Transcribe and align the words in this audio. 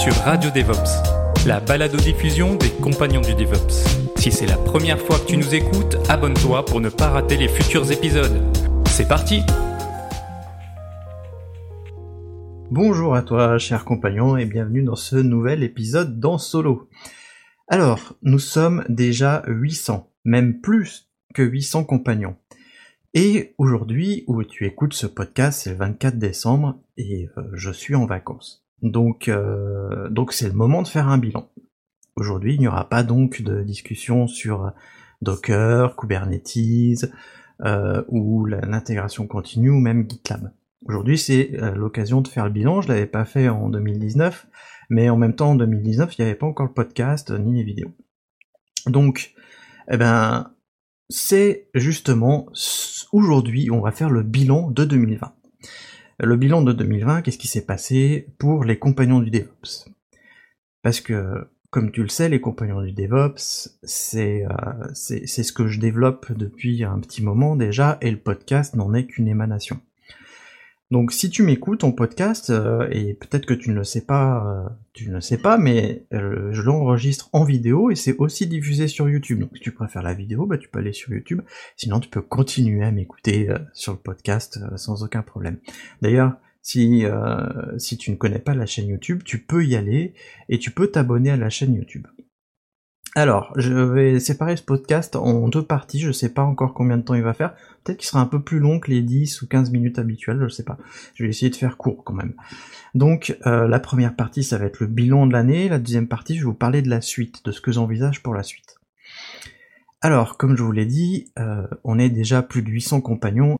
sur 0.00 0.14
Radio 0.14 0.50
DevOps, 0.50 1.46
la 1.46 1.60
balado-diffusion 1.60 2.54
des 2.54 2.70
compagnons 2.70 3.20
du 3.20 3.34
DevOps. 3.34 4.16
Si 4.16 4.32
c'est 4.32 4.46
la 4.46 4.56
première 4.56 4.98
fois 4.98 5.18
que 5.18 5.26
tu 5.26 5.36
nous 5.36 5.54
écoutes, 5.54 5.98
abonne-toi 6.08 6.64
pour 6.64 6.80
ne 6.80 6.88
pas 6.88 7.10
rater 7.10 7.36
les 7.36 7.48
futurs 7.48 7.92
épisodes. 7.92 8.42
C'est 8.86 9.06
parti 9.06 9.42
Bonjour 12.70 13.14
à 13.14 13.20
toi, 13.20 13.58
cher 13.58 13.84
compagnon, 13.84 14.38
et 14.38 14.46
bienvenue 14.46 14.82
dans 14.82 14.96
ce 14.96 15.16
nouvel 15.16 15.62
épisode 15.62 16.18
dans 16.18 16.38
Solo. 16.38 16.88
Alors, 17.68 18.16
nous 18.22 18.38
sommes 18.38 18.86
déjà 18.88 19.42
800, 19.48 20.10
même 20.24 20.62
plus 20.62 21.10
que 21.34 21.42
800 21.42 21.84
compagnons. 21.84 22.36
Et 23.12 23.54
aujourd'hui, 23.58 24.24
où 24.28 24.42
tu 24.44 24.64
écoutes 24.64 24.94
ce 24.94 25.06
podcast, 25.06 25.60
c'est 25.60 25.70
le 25.70 25.76
24 25.76 26.16
décembre, 26.16 26.78
et 26.96 27.28
euh, 27.36 27.42
je 27.52 27.70
suis 27.70 27.94
en 27.94 28.06
vacances. 28.06 28.64
Donc, 28.82 29.28
euh, 29.28 30.08
donc 30.08 30.32
c'est 30.32 30.48
le 30.48 30.54
moment 30.54 30.82
de 30.82 30.88
faire 30.88 31.08
un 31.08 31.18
bilan. 31.18 31.48
Aujourd'hui, 32.16 32.54
il 32.54 32.60
n'y 32.60 32.68
aura 32.68 32.88
pas 32.88 33.02
donc 33.02 33.42
de 33.42 33.62
discussion 33.62 34.26
sur 34.26 34.72
Docker, 35.22 35.96
Kubernetes, 35.96 37.10
euh, 37.64 38.02
ou 38.08 38.46
l'intégration 38.46 39.26
continue, 39.26 39.70
ou 39.70 39.80
même 39.80 40.08
GitLab. 40.08 40.52
Aujourd'hui, 40.86 41.18
c'est 41.18 41.50
euh, 41.60 41.74
l'occasion 41.74 42.22
de 42.22 42.28
faire 42.28 42.44
le 42.44 42.50
bilan. 42.50 42.80
Je 42.80 42.88
l'avais 42.88 43.06
pas 43.06 43.24
fait 43.24 43.48
en 43.48 43.68
2019, 43.68 44.46
mais 44.88 45.10
en 45.10 45.16
même 45.16 45.34
temps, 45.34 45.50
en 45.50 45.54
2019, 45.56 46.16
il 46.16 46.22
n'y 46.22 46.30
avait 46.30 46.38
pas 46.38 46.46
encore 46.46 46.66
le 46.66 46.72
podcast 46.72 47.30
ni 47.30 47.58
les 47.58 47.64
vidéos. 47.64 47.92
Donc, 48.86 49.34
eh 49.90 49.96
ben, 49.98 50.52
c'est 51.10 51.68
justement 51.74 52.46
aujourd'hui, 53.12 53.70
on 53.70 53.80
va 53.80 53.92
faire 53.92 54.10
le 54.10 54.22
bilan 54.22 54.70
de 54.70 54.84
2020. 54.84 55.32
Le 56.22 56.36
bilan 56.36 56.60
de 56.60 56.74
2020, 56.74 57.22
qu'est-ce 57.22 57.38
qui 57.38 57.48
s'est 57.48 57.64
passé 57.64 58.26
pour 58.36 58.64
les 58.64 58.78
compagnons 58.78 59.20
du 59.20 59.30
DevOps? 59.30 59.88
Parce 60.82 61.00
que, 61.00 61.48
comme 61.70 61.90
tu 61.90 62.02
le 62.02 62.10
sais, 62.10 62.28
les 62.28 62.42
compagnons 62.42 62.82
du 62.82 62.92
DevOps, 62.92 63.70
c'est 63.82 64.44
euh, 64.44 64.92
ce 64.92 65.52
que 65.52 65.66
je 65.66 65.80
développe 65.80 66.30
depuis 66.32 66.84
un 66.84 66.98
petit 66.98 67.22
moment 67.22 67.56
déjà, 67.56 67.96
et 68.02 68.10
le 68.10 68.18
podcast 68.18 68.76
n'en 68.76 68.92
est 68.92 69.06
qu'une 69.06 69.28
émanation. 69.28 69.80
Donc 70.90 71.12
si 71.12 71.30
tu 71.30 71.44
m'écoutes 71.44 71.84
en 71.84 71.92
podcast, 71.92 72.50
euh, 72.50 72.88
et 72.90 73.14
peut-être 73.14 73.46
que 73.46 73.54
tu 73.54 73.70
ne 73.70 73.76
le 73.76 73.84
sais 73.84 74.04
pas, 74.04 74.44
euh, 74.44 74.68
tu 74.92 75.08
ne 75.08 75.14
le 75.14 75.20
sais 75.20 75.38
pas, 75.38 75.56
mais 75.56 76.04
euh, 76.12 76.48
je 76.52 76.62
l'enregistre 76.62 77.30
en 77.32 77.44
vidéo 77.44 77.92
et 77.92 77.94
c'est 77.94 78.16
aussi 78.16 78.48
diffusé 78.48 78.88
sur 78.88 79.08
YouTube. 79.08 79.38
Donc 79.38 79.50
si 79.54 79.60
tu 79.60 79.70
préfères 79.70 80.02
la 80.02 80.14
vidéo, 80.14 80.46
bah, 80.46 80.58
tu 80.58 80.68
peux 80.68 80.80
aller 80.80 80.92
sur 80.92 81.12
YouTube. 81.12 81.42
Sinon 81.76 82.00
tu 82.00 82.08
peux 82.08 82.22
continuer 82.22 82.84
à 82.84 82.90
m'écouter 82.90 83.48
sur 83.72 83.92
le 83.92 83.98
podcast 83.98 84.58
sans 84.76 85.04
aucun 85.04 85.22
problème. 85.22 85.58
D'ailleurs, 86.02 86.34
si, 86.62 87.04
si 87.78 87.96
tu 87.96 88.10
ne 88.10 88.16
connais 88.16 88.38
pas 88.40 88.54
la 88.54 88.66
chaîne 88.66 88.88
YouTube, 88.88 89.22
tu 89.24 89.38
peux 89.38 89.64
y 89.64 89.76
aller 89.76 90.14
et 90.48 90.58
tu 90.58 90.72
peux 90.72 90.88
t'abonner 90.88 91.30
à 91.30 91.36
la 91.36 91.50
chaîne 91.50 91.74
YouTube. 91.74 92.06
Alors, 93.16 93.52
je 93.56 93.72
vais 93.72 94.20
séparer 94.20 94.56
ce 94.56 94.62
podcast 94.62 95.16
en 95.16 95.48
deux 95.48 95.64
parties, 95.64 95.98
je 95.98 96.12
sais 96.12 96.28
pas 96.28 96.42
encore 96.42 96.74
combien 96.74 96.96
de 96.96 97.02
temps 97.02 97.14
il 97.14 97.22
va 97.22 97.34
faire. 97.34 97.54
Peut-être 97.82 97.98
qu'il 97.98 98.06
sera 98.06 98.20
un 98.20 98.26
peu 98.26 98.40
plus 98.40 98.60
long 98.60 98.78
que 98.78 98.88
les 98.88 99.02
10 99.02 99.42
ou 99.42 99.48
15 99.48 99.72
minutes 99.72 99.98
habituelles, 99.98 100.38
je 100.40 100.48
sais 100.48 100.62
pas. 100.62 100.78
Je 101.14 101.24
vais 101.24 101.30
essayer 101.30 101.50
de 101.50 101.56
faire 101.56 101.76
court 101.76 102.04
quand 102.04 102.14
même. 102.14 102.34
Donc, 102.94 103.36
euh, 103.46 103.66
la 103.66 103.80
première 103.80 104.14
partie, 104.14 104.44
ça 104.44 104.58
va 104.58 104.66
être 104.66 104.78
le 104.78 104.86
bilan 104.86 105.26
de 105.26 105.32
l'année. 105.32 105.68
La 105.68 105.80
deuxième 105.80 106.06
partie, 106.06 106.36
je 106.36 106.40
vais 106.40 106.46
vous 106.46 106.54
parler 106.54 106.82
de 106.82 106.88
la 106.88 107.00
suite, 107.00 107.44
de 107.44 107.50
ce 107.50 107.60
que 107.60 107.72
j'envisage 107.72 108.22
pour 108.22 108.32
la 108.32 108.44
suite. 108.44 108.76
Alors, 110.02 110.36
comme 110.36 110.56
je 110.56 110.62
vous 110.62 110.72
l'ai 110.72 110.86
dit, 110.86 111.32
euh, 111.38 111.66
on 111.82 111.98
est 111.98 112.10
déjà 112.10 112.42
plus 112.42 112.62
de 112.62 112.68
800 112.68 113.00
compagnons. 113.00 113.58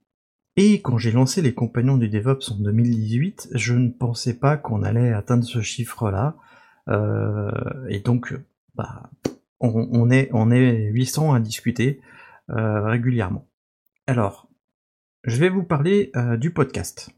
Et 0.56 0.80
quand 0.80 0.96
j'ai 0.96 1.10
lancé 1.10 1.42
les 1.42 1.54
compagnons 1.54 1.96
du 1.96 2.08
DevOps 2.08 2.52
en 2.52 2.56
2018, 2.56 3.48
je 3.54 3.74
ne 3.74 3.88
pensais 3.88 4.34
pas 4.34 4.56
qu'on 4.56 4.84
allait 4.84 5.12
atteindre 5.12 5.44
ce 5.44 5.60
chiffre-là. 5.60 6.36
Euh, 6.88 7.50
et 7.88 7.98
donc, 7.98 8.34
bah, 8.76 9.10
on, 9.60 10.10
est, 10.10 10.30
on 10.32 10.50
est 10.50 10.90
800 10.90 11.34
à 11.34 11.40
discuter 11.40 12.00
euh, 12.50 12.82
régulièrement. 12.86 13.48
Alors, 14.06 14.48
je 15.24 15.36
vais 15.38 15.50
vous 15.50 15.62
parler 15.62 16.10
euh, 16.16 16.36
du 16.36 16.52
podcast. 16.52 17.10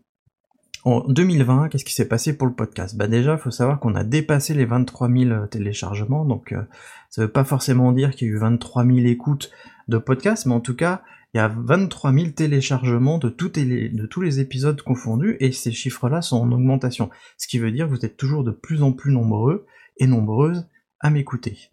En 0.85 1.01
2020, 1.07 1.69
qu'est-ce 1.69 1.85
qui 1.85 1.95
s'est 1.95 2.09
passé 2.09 2.37
pour 2.37 2.49
le 2.49 2.55
podcast? 2.55 2.97
Bah 2.97 3.07
déjà, 3.07 3.35
il 3.35 3.39
faut 3.39 3.53
savoir 3.53 3.79
qu'on 3.79 3.95
a 3.95 4.03
dépassé 4.03 4.53
les 4.53 4.65
23 4.65 5.09
000 5.09 5.47
téléchargements, 5.47 6.25
donc 6.25 6.53
euh, 6.53 6.63
ça 7.09 7.23
veut 7.23 7.31
pas 7.31 7.45
forcément 7.45 7.93
dire 7.93 8.11
qu'il 8.11 8.27
y 8.27 8.31
a 8.33 8.35
eu 8.35 8.39
23 8.39 8.85
000 8.85 8.99
écoutes 9.07 9.53
de 9.87 9.99
podcast, 9.99 10.45
mais 10.47 10.55
en 10.55 10.61
tout 10.61 10.75
cas, 10.75 11.03
il 11.33 11.39
y 11.39 11.41
a 11.41 11.49
23 11.49 12.13
000 12.13 12.31
téléchargements 12.33 13.19
de 13.19 13.29
tous 13.31 14.21
les 14.21 14.41
épisodes 14.41 14.83
confondus, 14.83 15.37
et 15.39 15.53
ces 15.53 15.71
chiffres-là 15.71 16.21
sont 16.21 16.39
en 16.39 16.51
augmentation. 16.51 17.11
Ce 17.39 17.47
qui 17.47 17.59
veut 17.59 17.71
dire 17.71 17.87
que 17.87 17.93
vous 17.93 18.05
êtes 18.05 18.17
toujours 18.17 18.43
de 18.43 18.51
plus 18.51 18.83
en 18.83 18.93
plus 18.93 19.13
nombreux 19.13 19.65
et 19.99 20.09
nombreuses 20.09 20.69
à 21.01 21.11
m'écouter. 21.11 21.71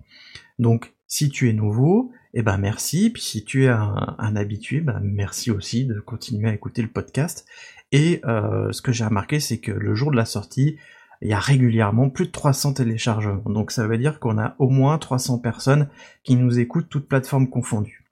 Donc, 0.60 0.94
si 1.08 1.30
tu 1.30 1.50
es 1.50 1.54
nouveau, 1.54 2.12
eh 2.34 2.44
ben 2.44 2.58
merci. 2.58 3.10
Puis 3.10 3.22
si 3.22 3.44
tu 3.44 3.66
es 3.66 3.70
un, 3.70 4.36
habitué, 4.36 4.82
ben 4.82 5.00
merci 5.02 5.50
aussi 5.52 5.86
de 5.86 6.00
continuer 6.00 6.50
à 6.50 6.54
écouter 6.54 6.82
le 6.82 6.90
podcast. 6.90 7.48
Et 7.92 8.22
euh, 8.26 8.72
ce 8.72 8.82
que 8.82 8.92
j'ai 8.92 9.06
remarqué, 9.06 9.40
c'est 9.40 9.60
que 9.60 9.72
le 9.72 9.96
jour 9.96 10.12
de 10.12 10.16
la 10.16 10.26
sortie, 10.26 10.78
il 11.22 11.30
y 11.30 11.34
a 11.34 11.40
régulièrement 11.40 12.10
plus 12.10 12.28
de 12.28 12.32
300 12.32 12.74
téléchargements. 12.74 13.42
Donc 13.50 13.72
ça 13.72 13.88
veut 13.88 13.98
dire 13.98 14.20
qu'on 14.20 14.38
a 14.38 14.56
au 14.60 14.70
moins 14.70 14.98
300 14.98 15.40
personnes 15.40 15.90
qui 16.24 16.36
nous 16.36 16.60
écoutent 16.60 16.90
toutes 16.90 17.08
plateformes 17.08 17.50
confondues. 17.50 18.06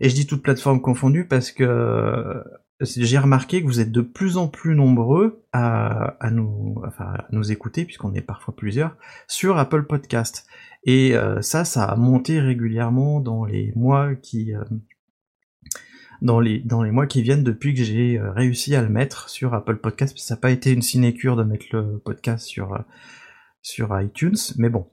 Et 0.00 0.08
je 0.08 0.14
dis 0.14 0.26
toutes 0.26 0.42
plateformes 0.42 0.80
confondues 0.80 1.26
parce 1.26 1.52
que 1.52 2.42
j'ai 2.80 3.18
remarqué 3.18 3.60
que 3.60 3.66
vous 3.66 3.80
êtes 3.80 3.90
de 3.90 4.02
plus 4.02 4.36
en 4.36 4.46
plus 4.48 4.74
nombreux 4.74 5.44
à, 5.52 6.16
à 6.20 6.30
nous, 6.30 6.80
enfin, 6.86 7.06
à 7.06 7.26
nous 7.32 7.50
écouter, 7.50 7.84
puisqu'on 7.84 8.14
est 8.14 8.20
parfois 8.20 8.54
plusieurs, 8.54 8.96
sur 9.26 9.58
Apple 9.58 9.84
Podcast. 9.84 10.46
Et 10.84 11.16
euh, 11.16 11.42
ça, 11.42 11.64
ça 11.64 11.84
a 11.84 11.96
monté 11.96 12.40
régulièrement 12.40 13.20
dans 13.20 13.44
les 13.44 13.72
mois 13.74 14.14
qui 14.14 14.54
euh, 14.54 14.62
dans 16.22 16.40
les 16.40 16.60
dans 16.60 16.82
les 16.82 16.90
mois 16.92 17.06
qui 17.06 17.22
viennent 17.22 17.44
depuis 17.44 17.74
que 17.74 17.82
j'ai 17.82 18.18
euh, 18.18 18.30
réussi 18.32 18.74
à 18.76 18.82
le 18.82 18.88
mettre 18.88 19.28
sur 19.28 19.54
Apple 19.54 19.78
Podcast. 19.78 20.16
Ça 20.18 20.34
n'a 20.34 20.40
pas 20.40 20.50
été 20.52 20.72
une 20.72 20.82
sinécure 20.82 21.36
de 21.36 21.42
mettre 21.42 21.66
le 21.72 21.98
podcast 21.98 22.46
sur 22.46 22.84
sur 23.60 24.00
iTunes, 24.00 24.36
mais 24.56 24.68
bon. 24.68 24.88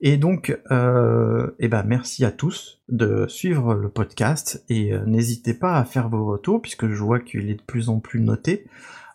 Et 0.00 0.16
donc, 0.16 0.56
euh, 0.70 1.50
eh 1.58 1.66
ben 1.68 1.82
merci 1.82 2.24
à 2.24 2.30
tous 2.30 2.80
de 2.88 3.26
suivre 3.26 3.74
le 3.74 3.88
podcast 3.88 4.64
et 4.68 4.92
n'hésitez 5.06 5.54
pas 5.54 5.76
à 5.76 5.84
faire 5.84 6.08
vos 6.08 6.24
retours 6.24 6.62
puisque 6.62 6.88
je 6.88 7.02
vois 7.02 7.18
qu'il 7.18 7.50
est 7.50 7.56
de 7.56 7.62
plus 7.62 7.88
en 7.88 7.98
plus 7.98 8.20
noté. 8.20 8.66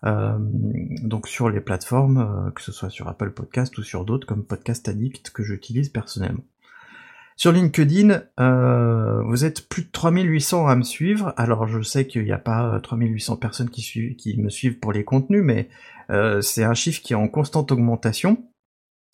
Euh, 0.06 0.38
donc 0.38 1.28
sur 1.28 1.50
les 1.50 1.62
plateformes, 1.62 2.18
euh, 2.18 2.52
que 2.52 2.62
ce 2.62 2.72
soit 2.72 2.90
sur 2.90 3.08
Apple 3.08 3.32
Podcast 3.32 3.78
ou 3.78 3.84
sur 3.84 4.04
d'autres 4.04 4.28
comme 4.28 4.44
Podcast 4.44 4.88
Addict 4.90 5.30
que 5.30 5.44
j'utilise 5.44 5.90
personnellement. 5.90 6.44
Sur 7.36 7.52
LinkedIn, 7.52 8.22
euh, 8.40 9.24
vous 9.24 9.44
êtes 9.46 9.68
plus 9.68 9.84
de 9.84 9.92
3800 9.92 10.68
à 10.68 10.76
me 10.76 10.84
suivre. 10.84 11.34
Alors 11.38 11.68
je 11.68 11.82
sais 11.82 12.06
qu'il 12.06 12.26
n'y 12.26 12.32
a 12.32 12.38
pas 12.38 12.80
3800 12.82 13.38
personnes 13.38 13.70
qui 13.70 14.36
me 14.38 14.50
suivent 14.50 14.80
pour 14.80 14.94
les 14.94 15.04
contenus, 15.04 15.44
mais 15.44 15.68
c'est 16.42 16.64
un 16.64 16.76
chiffre 16.76 17.02
qui 17.02 17.14
est 17.14 17.16
en 17.16 17.28
constante 17.28 17.72
augmentation. 17.72 18.46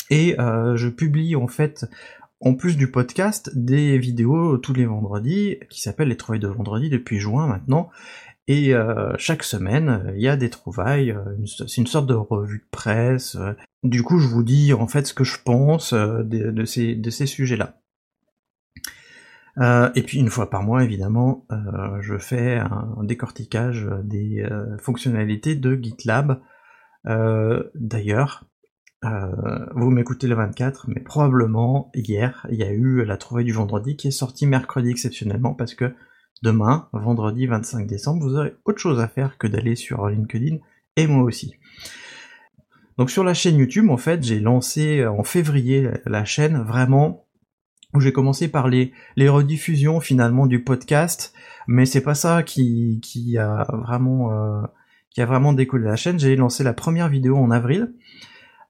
Et 0.10 0.36
je 0.38 0.88
publie 0.88 1.36
en 1.36 1.48
fait, 1.48 1.86
en 2.42 2.56
plus 2.56 2.78
du 2.78 2.90
podcast, 2.90 3.52
des 3.56 3.98
vidéos 3.98 4.58
tous 4.58 4.74
les 4.74 4.86
vendredis 4.86 5.58
qui 5.70 5.82
s'appellent 5.82 6.08
les 6.08 6.18
trouvailles 6.18 6.40
de 6.40 6.48
vendredi 6.48 6.90
depuis 6.90 7.20
juin 7.20 7.48
maintenant. 7.48 7.90
Et 8.50 8.74
euh, 8.74 9.14
chaque 9.20 9.44
semaine, 9.44 10.12
il 10.16 10.22
y 10.24 10.28
a 10.28 10.36
des 10.36 10.50
trouvailles, 10.50 11.12
euh, 11.12 11.46
c'est 11.46 11.78
une 11.78 11.86
sorte 11.86 12.08
de 12.08 12.16
revue 12.16 12.58
de 12.58 12.70
presse. 12.72 13.36
Euh. 13.36 13.54
Du 13.84 14.02
coup, 14.02 14.18
je 14.18 14.28
vous 14.28 14.42
dis 14.42 14.74
en 14.74 14.88
fait 14.88 15.06
ce 15.06 15.14
que 15.14 15.24
je 15.24 15.38
pense 15.46 15.94
de, 15.94 16.66
ces, 16.66 16.96
de 16.96 17.10
ces 17.12 17.28
sujets-là. 17.28 17.76
et 19.94 20.02
puis 20.02 20.18
une 20.18 20.32
fois 20.32 20.50
par 20.50 20.64
mois, 20.64 20.84
évidemment, 20.84 21.46
je 22.02 22.18
fais 22.18 22.58
un 22.58 23.04
décortiquage 23.04 23.88
des 24.04 24.46
fonctionnalités 24.80 25.56
de 25.56 25.76
GitLab. 25.76 26.42
D'ailleurs, 27.06 28.49
vous 29.02 29.90
m'écoutez 29.92 30.28
le 30.28 30.36
24, 30.36 30.86
mais 30.90 31.00
probablement 31.00 31.92
hier, 31.94 32.46
il 32.52 32.58
y 32.58 32.64
a 32.64 32.72
eu 32.72 33.06
la 33.06 33.18
trouvaille 33.18 33.46
du 33.46 33.54
vendredi 33.54 33.96
qui 33.96 34.10
est 34.10 34.12
sortie 34.12 34.46
mercredi 34.46 34.90
exceptionnellement 34.90 35.54
parce 35.54 35.74
que 35.74 35.94
Demain, 36.42 36.88
vendredi 36.94 37.48
25 37.48 37.86
décembre, 37.86 38.26
vous 38.26 38.36
aurez 38.36 38.56
autre 38.64 38.80
chose 38.80 39.02
à 39.02 39.10
faire 39.10 39.38
que 39.38 39.46
d'aller 39.46 39.76
sur 39.76 40.08
LinkedIn 40.08 40.58
et 40.96 41.06
moi 41.06 41.24
aussi. 41.24 41.56
Donc 42.98 43.10
sur 43.10 43.26
la 43.26 43.34
chaîne 43.34 43.58
YouTube, 43.58 43.90
en 43.90 43.98
fait, 43.98 44.24
j'ai 44.24 44.40
lancé 44.40 45.06
en 45.06 45.24
février 45.24 45.90
la 46.06 46.24
chaîne 46.24 46.62
vraiment 46.62 47.26
où 47.94 48.00
j'ai 48.00 48.14
commencé 48.14 48.48
par 48.48 48.70
les, 48.70 48.94
les 49.18 49.28
rediffusions 49.28 50.00
finalement 50.00 50.48
du 50.48 50.64
podcast, 50.64 51.34
mais 51.68 51.86
c'est 51.86 52.04
pas 52.04 52.16
ça 52.16 52.42
qui, 52.44 53.02
qui 53.04 53.38
a 53.38 53.66
vraiment 53.74 54.32
euh, 54.32 54.62
qui 55.10 55.22
a 55.22 55.26
vraiment 55.26 55.52
décollé 55.52 55.86
la 55.86 55.98
chaîne. 55.98 56.20
J'ai 56.20 56.38
lancé 56.38 56.64
la 56.64 56.74
première 56.74 57.10
vidéo 57.10 57.36
en 57.36 57.52
avril. 57.52 57.94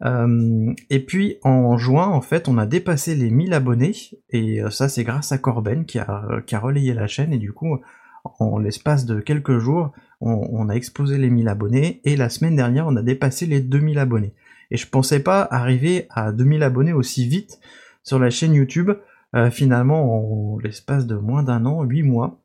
Euh, 0.06 0.74
et 0.90 1.06
puis 1.06 1.38
en 1.44 1.78
juin, 1.78 2.08
en 2.08 2.22
fait, 2.22 2.48
on 2.48 2.58
a 2.58 2.66
dépassé 2.66 3.16
les 3.16 3.30
1000 3.30 3.54
abonnés, 3.54 3.96
et 4.30 4.62
euh, 4.62 4.70
ça 4.70 4.88
c'est 4.88 5.04
grâce 5.04 5.32
à 5.32 5.38
Corben 5.38 5.86
qui 5.86 6.00
a, 6.00 6.42
qui 6.46 6.56
a 6.56 6.60
relayé 6.60 6.94
la 6.94 7.08
chaîne, 7.08 7.34
et 7.34 7.38
du 7.38 7.52
coup, 7.52 7.78
en 8.24 8.58
l'espace 8.58 9.06
de 9.06 9.20
quelques 9.20 9.58
jours, 9.60 9.92
on, 10.22 10.68
a 10.70 10.74
explosé 10.74 11.18
les 11.18 11.30
1000 11.30 11.48
abonnés, 11.48 12.02
et 12.04 12.16
la 12.16 12.30
semaine 12.30 12.56
dernière, 12.56 12.88
on 12.88 12.96
a 12.96 13.02
dépassé 13.02 13.46
les 13.46 13.62
2000 13.62 14.00
abonnés. 14.00 14.34
Et 14.72 14.78
je 14.78 14.88
pensais 14.88 15.22
pas 15.22 15.48
arriver 15.50 16.08
à 16.10 16.32
2000 16.32 16.64
abonnés 16.64 16.94
aussi 16.94 17.28
vite 17.28 17.60
sur 18.04 18.20
la 18.20 18.30
chaîne 18.30 18.54
YouTube, 18.54 18.92
euh, 19.36 19.50
finalement, 19.50 20.56
en 20.56 20.60
l'espace 20.60 21.08
de 21.08 21.16
moins 21.16 21.44
d'un 21.44 21.66
an, 21.66 21.84
8 21.84 22.04
mois, 22.04 22.42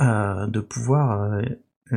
euh, 0.00 0.46
de 0.46 0.60
pouvoir 0.60 1.22
euh, 1.22 1.42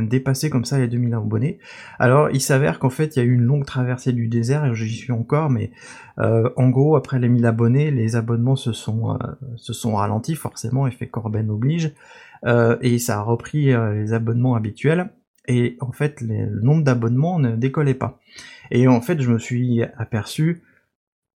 dépasser 0.01 0.49
comme 0.49 0.65
ça 0.65 0.79
les 0.79 0.87
2000 0.87 1.13
abonnés. 1.13 1.59
Alors 1.99 2.29
il 2.31 2.41
s'avère 2.41 2.79
qu'en 2.79 2.89
fait 2.89 3.15
il 3.15 3.19
y 3.19 3.21
a 3.21 3.25
eu 3.25 3.33
une 3.33 3.43
longue 3.43 3.65
traversée 3.65 4.13
du 4.13 4.27
désert 4.27 4.65
et 4.65 4.75
j'y 4.75 4.95
suis 4.95 5.11
encore, 5.11 5.49
mais 5.49 5.71
en 6.17 6.69
gros 6.69 6.95
après 6.95 7.19
les 7.19 7.29
1000 7.29 7.45
abonnés, 7.45 7.91
les 7.91 8.15
abonnements 8.15 8.55
se 8.55 8.73
sont 8.73 9.17
se 9.55 9.73
sont 9.73 9.95
ralentis 9.95 10.35
forcément, 10.35 10.87
effet 10.87 11.07
Corben 11.07 11.49
oblige, 11.49 11.93
et 12.81 12.99
ça 12.99 13.19
a 13.19 13.21
repris 13.21 13.65
les 13.65 14.13
abonnements 14.13 14.55
habituels. 14.55 15.09
Et 15.47 15.77
en 15.81 15.91
fait 15.91 16.21
le 16.21 16.61
nombre 16.61 16.83
d'abonnements 16.83 17.37
ne 17.39 17.55
décollait 17.55 17.93
pas. 17.93 18.19
Et 18.71 18.87
en 18.87 19.01
fait 19.01 19.21
je 19.21 19.31
me 19.31 19.39
suis 19.39 19.83
aperçu 19.97 20.63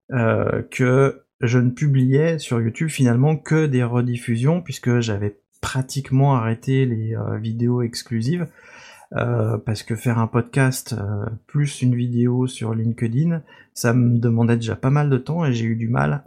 que 0.10 1.24
je 1.42 1.60
ne 1.60 1.70
publiais 1.70 2.40
sur 2.40 2.60
YouTube 2.60 2.90
finalement 2.90 3.38
que 3.38 3.68
des 3.68 3.84
rediffusions 3.84 4.62
puisque 4.62 5.02
j'avais 5.02 5.38
pratiquement 5.62 6.36
arrêté 6.36 6.86
les 6.86 7.16
euh, 7.16 7.38
vidéos 7.38 7.82
exclusives 7.82 8.48
euh, 9.14 9.58
parce 9.58 9.84
que 9.84 9.96
faire 9.96 10.20
un 10.20 10.28
podcast 10.28 10.94
euh, 10.98 11.26
plus 11.48 11.82
une 11.82 11.96
vidéo 11.96 12.48
sur 12.48 12.74
LinkedIn, 12.74 13.42
ça 13.74 13.94
me 13.94 14.20
demandait 14.20 14.58
déjà 14.58 14.76
pas 14.76 14.90
mal 14.90 15.10
de 15.10 15.18
temps 15.18 15.46
et 15.46 15.54
j'ai 15.54 15.66
eu 15.66 15.76
du 15.76 15.88
mal 15.88 16.24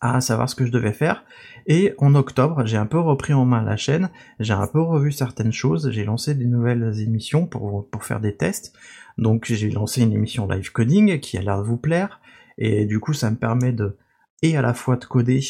à 0.00 0.20
savoir 0.20 0.48
ce 0.48 0.54
que 0.54 0.66
je 0.66 0.72
devais 0.72 0.92
faire. 0.92 1.24
Et 1.66 1.94
en 1.98 2.14
octobre, 2.14 2.66
j'ai 2.66 2.76
un 2.76 2.86
peu 2.86 2.98
repris 2.98 3.32
en 3.32 3.44
main 3.44 3.62
la 3.62 3.76
chaîne, 3.76 4.10
j'ai 4.38 4.52
un 4.52 4.66
peu 4.66 4.80
revu 4.80 5.12
certaines 5.12 5.52
choses, 5.52 5.90
j'ai 5.90 6.04
lancé 6.04 6.34
des 6.34 6.46
nouvelles 6.46 7.00
émissions 7.00 7.46
pour, 7.46 7.88
pour 7.88 8.04
faire 8.04 8.20
des 8.20 8.36
tests. 8.36 8.74
Donc 9.18 9.46
j'ai 9.46 9.70
lancé 9.70 10.02
une 10.02 10.12
émission 10.12 10.46
live 10.46 10.72
coding 10.72 11.20
qui 11.20 11.38
a 11.38 11.42
l'air 11.42 11.58
de 11.58 11.66
vous 11.66 11.78
plaire, 11.78 12.20
et 12.58 12.84
du 12.84 13.00
coup 13.00 13.14
ça 13.14 13.30
me 13.30 13.36
permet 13.36 13.72
de 13.72 13.96
et 14.42 14.56
à 14.56 14.62
la 14.62 14.74
fois 14.74 14.96
de 14.96 15.04
coder 15.06 15.40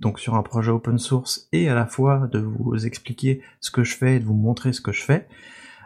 donc 0.00 0.18
sur 0.18 0.34
un 0.34 0.42
projet 0.42 0.70
open 0.70 0.98
source 0.98 1.48
et 1.52 1.68
à 1.68 1.74
la 1.74 1.86
fois 1.86 2.28
de 2.32 2.38
vous 2.38 2.86
expliquer 2.86 3.42
ce 3.60 3.70
que 3.70 3.84
je 3.84 3.96
fais 3.96 4.16
et 4.16 4.20
de 4.20 4.24
vous 4.24 4.34
montrer 4.34 4.72
ce 4.72 4.80
que 4.80 4.92
je 4.92 5.02
fais 5.02 5.26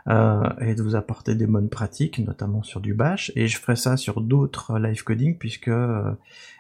euh, 0.09 0.43
et 0.61 0.75
de 0.75 0.83
vous 0.83 0.97
apporter 0.97 1.35
des 1.35 1.47
bonnes 1.47 1.69
pratiques 1.69 2.19
notamment 2.19 2.63
sur 2.63 2.81
du 2.81 2.95
bash. 2.95 3.31
Et 3.37 3.47
je 3.47 3.59
ferai 3.59 3.77
ça 3.77 3.97
sur 3.97 4.21
d'autres 4.21 4.79
live 4.79 5.05
coding 5.05 5.39
puisque 5.39 5.69
euh, 5.69 6.13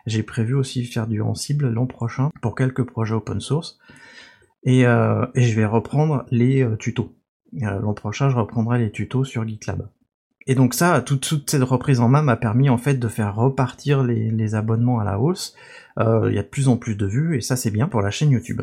j'ai 0.06 0.22
prévu 0.22 0.54
aussi 0.54 0.84
faire 0.84 1.06
du 1.06 1.20
Ansible 1.22 1.70
l'an 1.70 1.86
prochain 1.86 2.30
pour 2.42 2.54
quelques 2.54 2.84
projets 2.84 3.14
open 3.14 3.40
source. 3.40 3.78
Et, 4.62 4.86
euh, 4.86 5.26
et 5.34 5.42
je 5.42 5.56
vais 5.56 5.66
reprendre 5.66 6.26
les 6.30 6.66
tutos. 6.78 7.14
L'an 7.52 7.94
prochain 7.94 8.30
je 8.30 8.36
reprendrai 8.36 8.78
les 8.78 8.92
tutos 8.92 9.24
sur 9.24 9.46
GitLab 9.48 9.88
et 10.46 10.54
donc 10.54 10.74
ça, 10.74 11.02
toute, 11.02 11.50
cette 11.50 11.62
reprise 11.62 12.00
en 12.00 12.08
main 12.08 12.22
m'a 12.22 12.36
permis 12.36 12.70
en 12.70 12.78
fait 12.78 12.94
de 12.94 13.08
faire 13.08 13.34
repartir 13.34 14.02
les, 14.02 14.54
abonnements 14.54 14.98
à 14.98 15.04
la 15.04 15.18
hausse. 15.18 15.54
Euh, 15.98 16.28
il 16.30 16.34
y 16.34 16.38
a 16.38 16.42
de 16.42 16.48
plus 16.48 16.68
en 16.68 16.76
plus 16.76 16.96
de 16.96 17.06
vues 17.06 17.36
et 17.36 17.40
ça 17.40 17.56
c'est 17.56 17.70
bien 17.70 17.88
pour 17.88 18.00
la 18.00 18.10
chaîne 18.10 18.30
YouTube. 18.30 18.62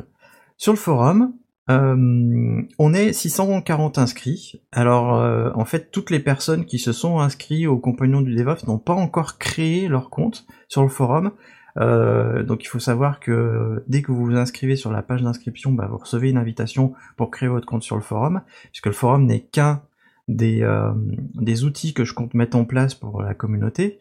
Sur 0.57 0.74
le 0.74 0.77
forum, 0.77 1.33
euh, 1.69 2.62
on 2.79 2.94
est 2.94 3.13
640 3.13 4.00
inscrits. 4.00 4.59
Alors 4.71 5.15
euh, 5.15 5.51
en 5.53 5.65
fait, 5.65 5.91
toutes 5.91 6.09
les 6.09 6.19
personnes 6.19 6.65
qui 6.65 6.79
se 6.79 6.91
sont 6.91 7.19
inscrites 7.19 7.68
aux 7.68 7.77
compagnons 7.77 8.21
du 8.21 8.35
DevOps 8.35 8.65
n'ont 8.65 8.80
pas 8.80 8.94
encore 8.94 9.38
créé 9.38 9.88
leur 9.88 10.09
compte 10.09 10.47
sur 10.68 10.81
le 10.81 10.89
forum. 10.89 11.31
donc 11.77 12.63
il 12.63 12.68
faut 12.68 12.80
savoir 12.80 13.19
que 13.19 13.83
dès 13.88 14.01
que 14.01 14.12
vous 14.12 14.25
vous 14.25 14.35
inscrivez 14.35 14.75
sur 14.75 14.91
la 14.91 15.03
page 15.03 15.21
d'inscription, 15.21 15.71
bah, 15.71 15.88
vous 15.88 15.97
recevez 15.97 16.31
une 16.31 16.38
invitation 16.38 16.94
pour 17.18 17.30
créer 17.30 17.50
votre 17.50 17.68
compte 17.68 17.83
sur 17.83 17.97
le 17.97 18.01
forum, 18.01 18.41
puisque 18.71 18.88
le 18.88 18.94
forum 18.94 19.27
n'est 19.27 19.41
qu'un 19.41 19.83
des, 20.27 20.62
euh, 20.62 20.91
des 21.35 21.63
outils 21.63 21.94
que 21.94 22.03
je 22.03 22.13
compte 22.13 22.33
mettre 22.33 22.57
en 22.57 22.65
place 22.65 22.95
pour 22.95 23.21
la 23.21 23.33
communauté. 23.33 24.00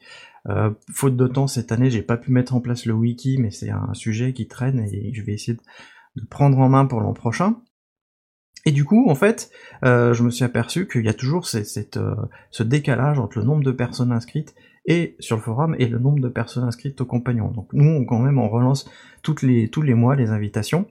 Euh, 0.49 0.71
faute 0.93 1.17
de 1.17 1.27
temps 1.27 1.47
cette 1.47 1.73
année, 1.73 1.91
j'ai 1.91 2.03
pas 2.03 2.17
pu 2.17 2.31
mettre 2.31 2.55
en 2.55 2.61
place 2.61 2.87
le 2.87 2.95
wiki, 2.95 3.39
mais 3.39 3.51
c'est 3.51 3.71
un 3.71 3.95
sujet 3.95 4.33
qui 4.33 4.47
traîne 4.47 4.81
et 4.81 5.13
je 5.13 5.23
vais 5.23 5.33
essayer 5.33 5.57
de, 6.17 6.25
prendre 6.31 6.59
en 6.59 6.69
main 6.69 6.87
pour 6.87 7.01
l'an 7.01 7.13
prochain. 7.13 7.57
Et 8.65 8.73
du 8.73 8.85
coup, 8.85 9.09
en 9.09 9.15
fait, 9.15 9.51
euh, 9.85 10.13
je 10.13 10.23
me 10.23 10.31
suis 10.31 10.45
aperçu 10.45 10.89
qu'il 10.89 11.05
y 11.05 11.09
a 11.09 11.15
toujours 11.15 11.47
cette, 11.47 11.99
ce 12.51 12.63
décalage 12.63 13.19
entre 13.19 13.39
le 13.39 13.45
nombre 13.45 13.63
de 13.63 13.71
personnes 13.71 14.13
inscrites 14.13 14.55
et 14.87 15.17
sur 15.21 15.37
le 15.37 15.43
forum 15.43 15.77
et 15.79 15.87
le 15.87 15.99
nombre 15.99 16.21
de 16.21 16.29
personnes 16.29 16.65
inscrites 16.65 17.01
au 17.01 17.05
compagnon. 17.05 17.49
Donc 17.51 17.69
nous, 17.73 18.05
quand 18.07 18.19
même, 18.19 18.39
on 18.39 18.49
relance 18.49 18.89
toutes 19.23 19.43
les, 19.43 19.69
tous 19.69 19.83
les 19.83 19.95
mois 19.95 20.17
les 20.17 20.31
invitations. 20.31 20.87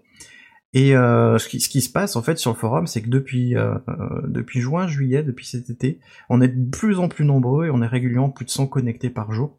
Et 0.75 0.93
euh, 0.93 1.37
ce, 1.37 1.47
qui, 1.47 1.61
ce, 1.61 1.69
qui, 1.69 1.79
se 1.79 1.89
passe 1.89 2.17
en 2.17 2.21
fait 2.21 2.37
sur 2.37 2.51
le 2.51 2.57
forum, 2.57 2.85
c'est 2.85 3.01
que 3.01 3.07
depuis 3.09 3.55
euh, 3.55 3.75
euh, 3.87 4.21
depuis 4.27 4.59
juin, 4.59 4.87
juillet, 4.87 5.23
depuis 5.23 5.45
cet 5.45 5.69
été, 5.69 5.99
on 6.29 6.41
est 6.41 6.49
de 6.49 6.69
plus 6.69 6.99
en 6.99 7.07
plus 7.07 7.23
nombreux 7.23 7.67
et 7.67 7.69
on 7.69 7.81
est 7.81 7.87
régulièrement 7.87 8.29
plus 8.29 8.43
de 8.43 8.49
100 8.49 8.67
connectés 8.67 9.09
par 9.09 9.31
jour. 9.31 9.57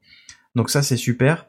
Donc 0.57 0.69
ça 0.69 0.83
c'est 0.83 0.99
super. 0.99 1.47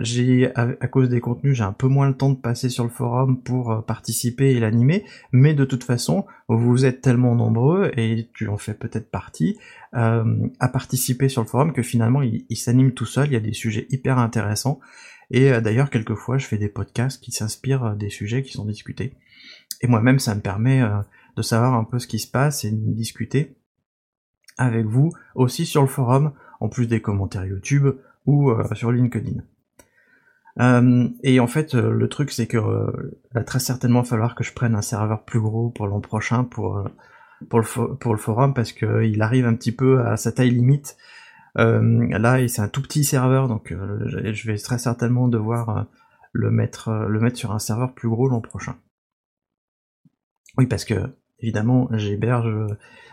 j'ai 0.00 0.50
à, 0.56 0.88
cause 0.88 1.08
des 1.08 1.20
contenus, 1.20 1.56
j'ai 1.56 1.62
un 1.62 1.72
peu 1.72 1.86
moins 1.86 2.08
le 2.08 2.14
temps 2.14 2.30
de 2.30 2.36
passer 2.36 2.68
sur 2.68 2.82
le 2.82 2.90
forum 2.90 3.40
pour 3.40 3.84
participer 3.86 4.50
et 4.50 4.58
l'animer, 4.58 5.04
mais 5.30 5.54
de 5.54 5.64
toute 5.64 5.84
façon, 5.84 6.26
vous 6.48 6.84
êtes 6.84 7.00
tellement 7.00 7.36
nombreux 7.36 7.92
et 7.96 8.30
tu 8.34 8.48
en 8.48 8.56
fais 8.56 8.74
peut-être 8.74 9.10
partie 9.10 9.58
à 9.92 10.68
participer 10.72 11.28
sur 11.28 11.42
le 11.42 11.48
forum 11.48 11.72
que 11.72 11.82
finalement 11.82 12.22
il 12.22 12.56
s'anime 12.56 12.92
tout 12.92 13.06
seul. 13.06 13.28
Il 13.28 13.32
y 13.32 13.36
a 13.36 13.40
des 13.40 13.54
sujets 13.54 13.86
hyper 13.90 14.18
intéressants 14.18 14.80
et 15.30 15.52
euh, 15.52 15.60
d'ailleurs, 15.60 15.90
quelquefois, 15.90 16.38
je 16.38 16.46
fais 16.46 16.58
des 16.58 16.68
podcasts 16.68 17.22
qui 17.22 17.32
s'inspirent 17.32 17.84
euh, 17.84 17.94
des 17.94 18.10
sujets 18.10 18.42
qui 18.42 18.52
sont 18.52 18.64
discutés. 18.64 19.14
Et 19.80 19.86
moi-même, 19.86 20.18
ça 20.18 20.34
me 20.34 20.40
permet 20.40 20.82
euh, 20.82 21.00
de 21.36 21.42
savoir 21.42 21.74
un 21.74 21.84
peu 21.84 21.98
ce 21.98 22.06
qui 22.06 22.18
se 22.18 22.30
passe 22.30 22.64
et 22.64 22.70
de 22.70 22.92
discuter 22.92 23.56
avec 24.56 24.86
vous 24.86 25.12
aussi 25.34 25.66
sur 25.66 25.82
le 25.82 25.88
forum, 25.88 26.32
en 26.60 26.68
plus 26.68 26.86
des 26.88 27.00
commentaires 27.00 27.44
YouTube 27.44 27.86
ou 28.26 28.52
sur 28.74 28.90
LinkedIn. 28.90 29.40
et 31.22 31.40
en 31.40 31.46
fait, 31.46 31.74
le 31.74 32.08
truc, 32.08 32.32
c'est 32.32 32.48
que 32.48 32.58
va 33.32 33.44
très 33.44 33.60
certainement 33.60 34.02
falloir 34.02 34.34
que 34.34 34.42
je 34.42 34.52
prenne 34.52 34.74
un 34.74 34.82
serveur 34.82 35.24
plus 35.24 35.40
gros 35.40 35.70
pour 35.70 35.86
l'an 35.86 36.00
prochain 36.00 36.42
pour 36.42 36.84
pour 37.48 37.60
le, 37.60 38.18
forum 38.18 38.54
parce 38.54 38.72
qu'il 38.72 39.22
arrive 39.22 39.46
un 39.46 39.54
petit 39.54 39.72
peu 39.72 40.04
à 40.04 40.16
sa 40.16 40.32
taille 40.32 40.50
limite 40.50 40.96
euh, 40.96 41.27
là, 41.56 42.48
c'est 42.48 42.62
un 42.62 42.68
tout 42.68 42.82
petit 42.82 43.04
serveur, 43.04 43.48
donc 43.48 43.72
euh, 43.72 44.32
je 44.32 44.46
vais 44.50 44.58
très 44.58 44.78
certainement 44.78 45.28
devoir 45.28 45.68
euh, 45.70 45.82
le 46.32 46.50
mettre, 46.50 46.90
le 47.08 47.20
mettre 47.20 47.36
sur 47.36 47.52
un 47.52 47.58
serveur 47.58 47.94
plus 47.94 48.08
gros 48.08 48.28
l'an 48.28 48.40
prochain. 48.40 48.76
Oui, 50.56 50.66
parce 50.66 50.84
que 50.84 50.94
évidemment, 51.40 51.88
j'héberge 51.92 52.48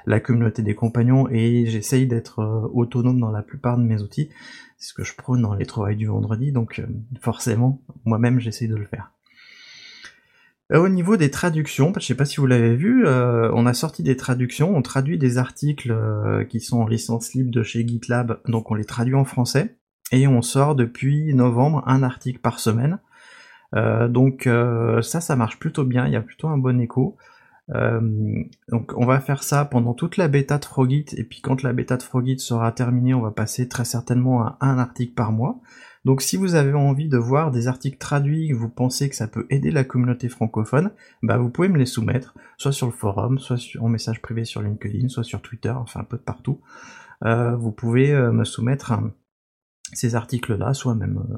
la 0.05 0.19
communauté 0.19 0.63
des 0.63 0.75
compagnons 0.75 1.27
et 1.29 1.65
j'essaye 1.67 2.07
d'être 2.07 2.69
autonome 2.73 3.19
dans 3.19 3.31
la 3.31 3.43
plupart 3.43 3.77
de 3.77 3.83
mes 3.83 4.01
outils. 4.01 4.29
C'est 4.77 4.89
ce 4.89 4.93
que 4.93 5.03
je 5.03 5.15
prône 5.15 5.41
dans 5.41 5.53
les 5.53 5.65
travails 5.65 5.95
du 5.95 6.07
vendredi, 6.07 6.51
donc 6.51 6.81
forcément, 7.21 7.83
moi-même, 8.03 8.39
j'essaye 8.39 8.67
de 8.67 8.75
le 8.75 8.85
faire. 8.85 9.14
Euh, 10.73 10.79
au 10.79 10.89
niveau 10.89 11.15
des 11.15 11.29
traductions, 11.29 11.93
je 11.95 12.05
sais 12.05 12.15
pas 12.15 12.25
si 12.25 12.37
vous 12.37 12.47
l'avez 12.47 12.75
vu, 12.75 13.05
euh, 13.05 13.51
on 13.53 13.67
a 13.67 13.73
sorti 13.73 14.01
des 14.01 14.17
traductions, 14.17 14.75
on 14.75 14.81
traduit 14.81 15.19
des 15.19 15.37
articles 15.37 15.91
euh, 15.91 16.43
qui 16.43 16.59
sont 16.59 16.81
en 16.81 16.87
licence 16.87 17.33
libre 17.33 17.51
de 17.51 17.61
chez 17.61 17.87
GitLab, 17.87 18.39
donc 18.47 18.71
on 18.71 18.73
les 18.73 18.85
traduit 18.85 19.13
en 19.13 19.25
français, 19.25 19.75
et 20.11 20.27
on 20.27 20.41
sort 20.41 20.75
depuis 20.75 21.33
novembre 21.35 21.83
un 21.85 22.01
article 22.01 22.39
par 22.39 22.59
semaine. 22.59 22.99
donc 24.09 24.49
ça, 25.01 25.21
ça 25.21 25.35
marche 25.35 25.59
plutôt 25.59 25.83
bien, 25.83 26.07
il 26.07 26.13
y 26.13 26.15
a 26.15 26.21
plutôt 26.21 26.47
un 26.47 26.57
bon 26.57 26.79
écho. 26.79 27.17
donc 27.69 28.93
on 28.95 29.05
va 29.05 29.19
faire 29.19 29.43
ça 29.43 29.65
pendant 29.65 29.93
toute 29.93 30.17
la 30.17 30.27
bêta 30.27 30.57
de 30.57 30.65
Frogit, 30.65 31.05
et 31.17 31.23
puis 31.23 31.41
quand 31.41 31.63
la 31.63 31.73
bêta 31.73 31.97
de 31.97 32.03
Frogit 32.03 32.39
sera 32.39 32.71
terminée, 32.71 33.13
on 33.13 33.21
va 33.21 33.31
passer 33.31 33.67
très 33.67 33.85
certainement 33.85 34.45
à 34.45 34.57
un 34.61 34.77
article 34.77 35.13
par 35.13 35.31
mois. 35.31 35.59
Donc 36.05 36.21
si 36.21 36.37
vous 36.37 36.53
avez 36.55 36.73
envie 36.73 37.09
de 37.09 37.17
voir 37.17 37.51
des 37.51 37.67
articles 37.67 37.97
traduits, 37.97 38.51
vous 38.51 38.69
pensez 38.69 39.09
que 39.09 39.15
ça 39.15 39.27
peut 39.27 39.47
aider 39.49 39.71
la 39.71 39.83
communauté 39.83 40.29
francophone, 40.29 40.91
bah 41.23 41.37
vous 41.37 41.49
pouvez 41.49 41.67
me 41.67 41.79
les 41.79 41.87
soumettre, 41.87 42.35
soit 42.57 42.71
sur 42.71 42.85
le 42.85 42.93
forum, 42.93 43.39
soit 43.39 43.57
en 43.79 43.89
message 43.89 44.21
privé 44.21 44.45
sur 44.45 44.61
LinkedIn, 44.61 45.09
soit 45.09 45.23
sur 45.23 45.41
Twitter, 45.41 45.71
enfin 45.71 46.01
un 46.01 46.03
peu 46.03 46.17
de 46.17 46.21
partout. 46.21 46.61
Euh, 47.23 47.55
vous 47.55 47.71
pouvez 47.71 48.11
euh, 48.13 48.31
me 48.31 48.43
soumettre 48.43 48.93
ces 49.93 50.15
articles-là, 50.15 50.73
soit 50.73 50.95
même 50.95 51.23
euh, 51.31 51.37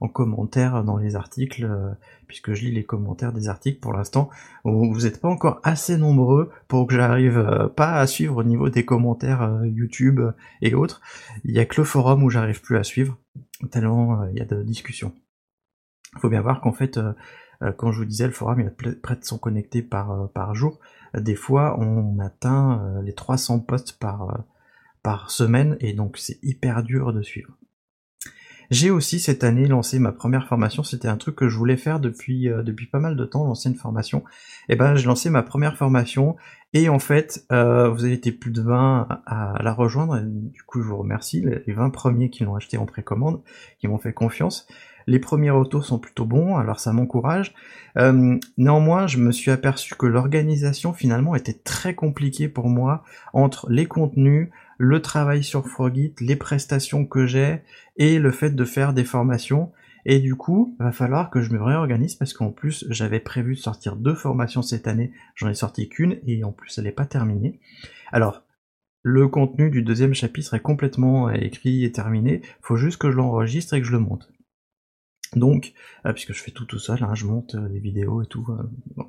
en 0.00 0.08
commentaire 0.08 0.82
dans 0.82 0.96
les 0.96 1.14
articles, 1.14 1.64
euh, 1.64 1.92
puisque 2.26 2.54
je 2.54 2.64
lis 2.64 2.72
les 2.72 2.84
commentaires 2.84 3.32
des 3.32 3.48
articles 3.48 3.80
pour 3.80 3.92
l'instant. 3.92 4.30
Vous 4.64 5.02
n'êtes 5.02 5.20
pas 5.20 5.28
encore 5.28 5.60
assez 5.62 5.98
nombreux 5.98 6.50
pour 6.68 6.86
que 6.86 6.94
j'arrive 6.94 7.38
euh, 7.38 7.68
pas 7.68 7.92
à 7.92 8.06
suivre 8.06 8.38
au 8.38 8.44
niveau 8.44 8.70
des 8.70 8.84
commentaires 8.84 9.42
euh, 9.42 9.66
YouTube 9.66 10.20
et 10.62 10.74
autres. 10.74 11.02
Il 11.44 11.52
y 11.54 11.60
a 11.60 11.66
que 11.66 11.80
le 11.80 11.84
forum 11.84 12.24
où 12.24 12.30
j'arrive 12.30 12.62
plus 12.62 12.78
à 12.78 12.82
suivre, 12.82 13.18
tellement 13.70 14.24
il 14.28 14.38
y 14.38 14.40
a 14.40 14.46
de 14.46 14.62
discussions. 14.62 15.12
Il 16.14 16.20
faut 16.20 16.30
bien 16.30 16.40
voir 16.40 16.60
qu'en 16.60 16.72
fait, 16.72 16.98
quand 17.76 17.92
je 17.92 17.98
vous 17.98 18.04
disais 18.04 18.26
le 18.26 18.32
forum, 18.32 18.60
il 18.60 18.64
y 18.64 18.68
a 18.68 18.94
près 19.00 19.14
de 19.14 19.24
100 19.24 19.38
connectés 19.38 19.82
par, 19.82 20.28
par 20.32 20.56
jour. 20.56 20.80
Des 21.14 21.36
fois, 21.36 21.78
on 21.78 22.18
atteint 22.18 23.00
les 23.04 23.12
300 23.12 23.60
posts 23.60 23.96
par, 24.00 24.44
par 25.04 25.30
semaine, 25.30 25.76
et 25.78 25.92
donc 25.92 26.18
c'est 26.18 26.40
hyper 26.42 26.82
dur 26.82 27.12
de 27.12 27.22
suivre. 27.22 27.59
J'ai 28.70 28.90
aussi 28.90 29.18
cette 29.18 29.42
année 29.42 29.66
lancé 29.66 29.98
ma 29.98 30.12
première 30.12 30.46
formation, 30.46 30.84
c'était 30.84 31.08
un 31.08 31.16
truc 31.16 31.34
que 31.34 31.48
je 31.48 31.56
voulais 31.56 31.76
faire 31.76 31.98
depuis 31.98 32.48
euh, 32.48 32.62
depuis 32.62 32.86
pas 32.86 33.00
mal 33.00 33.16
de 33.16 33.24
temps, 33.24 33.44
lancer 33.44 33.68
une 33.68 33.74
formation. 33.74 34.20
Et 34.68 34.74
eh 34.74 34.76
ben 34.76 34.94
j'ai 34.94 35.06
lancé 35.06 35.28
ma 35.28 35.42
première 35.42 35.76
formation 35.76 36.36
et 36.72 36.88
en 36.88 37.00
fait 37.00 37.44
euh, 37.50 37.88
vous 37.88 38.04
avez 38.04 38.14
été 38.14 38.30
plus 38.30 38.52
de 38.52 38.62
20 38.62 39.08
à, 39.26 39.54
la 39.60 39.72
rejoindre. 39.72 40.20
du 40.22 40.62
coup 40.62 40.82
je 40.82 40.88
vous 40.88 40.98
remercie 40.98 41.44
les 41.66 41.72
20 41.72 41.90
premiers 41.90 42.30
qui 42.30 42.44
l'ont 42.44 42.54
acheté 42.54 42.76
en 42.78 42.86
précommande, 42.86 43.42
qui 43.80 43.88
m'ont 43.88 43.98
fait 43.98 44.12
confiance. 44.12 44.68
Les 45.06 45.18
premiers 45.18 45.50
retours 45.50 45.84
sont 45.84 45.98
plutôt 45.98 46.24
bons, 46.24 46.56
alors 46.56 46.78
ça 46.78 46.92
m'encourage. 46.92 47.52
Euh, 47.98 48.38
néanmoins, 48.56 49.08
je 49.08 49.18
me 49.18 49.32
suis 49.32 49.50
aperçu 49.50 49.96
que 49.96 50.06
l'organisation 50.06 50.92
finalement 50.92 51.34
était 51.34 51.58
très 51.64 51.94
compliquée 51.94 52.48
pour 52.48 52.68
moi 52.68 53.02
entre 53.32 53.68
les 53.70 53.86
contenus, 53.86 54.50
le 54.82 55.02
travail 55.02 55.44
sur 55.44 55.68
Frogit, 55.68 56.14
les 56.20 56.36
prestations 56.36 57.04
que 57.04 57.26
j'ai 57.26 57.60
et 57.98 58.18
le 58.18 58.30
fait 58.30 58.48
de 58.48 58.64
faire 58.64 58.94
des 58.94 59.04
formations. 59.04 59.72
Et 60.06 60.20
du 60.20 60.36
coup, 60.36 60.74
va 60.78 60.90
falloir 60.90 61.28
que 61.28 61.42
je 61.42 61.52
me 61.52 61.62
réorganise 61.62 62.14
parce 62.14 62.32
qu'en 62.32 62.50
plus, 62.50 62.86
j'avais 62.88 63.20
prévu 63.20 63.56
de 63.56 63.60
sortir 63.60 63.96
deux 63.96 64.14
formations 64.14 64.62
cette 64.62 64.88
année. 64.88 65.12
J'en 65.34 65.50
ai 65.50 65.54
sorti 65.54 65.90
qu'une 65.90 66.18
et 66.26 66.42
en 66.44 66.52
plus, 66.52 66.78
elle 66.78 66.84
n'est 66.84 66.92
pas 66.92 67.04
terminée. 67.04 67.60
Alors, 68.10 68.42
le 69.02 69.28
contenu 69.28 69.68
du 69.68 69.82
deuxième 69.82 70.14
chapitre 70.14 70.54
est 70.54 70.60
complètement 70.60 71.28
écrit 71.28 71.84
et 71.84 71.92
terminé. 71.92 72.40
Faut 72.62 72.76
juste 72.76 72.96
que 72.96 73.10
je 73.10 73.16
l'enregistre 73.18 73.74
et 73.74 73.82
que 73.82 73.86
je 73.86 73.92
le 73.92 73.98
monte. 73.98 74.32
Donc, 75.36 75.74
euh, 76.06 76.14
puisque 76.14 76.32
je 76.32 76.42
fais 76.42 76.52
tout 76.52 76.64
tout 76.64 76.78
seul, 76.78 77.04
hein, 77.04 77.14
je 77.14 77.26
monte 77.26 77.54
euh, 77.54 77.68
des 77.68 77.80
vidéos 77.80 78.22
et 78.22 78.26
tout. 78.26 78.46
Euh, 78.48 79.02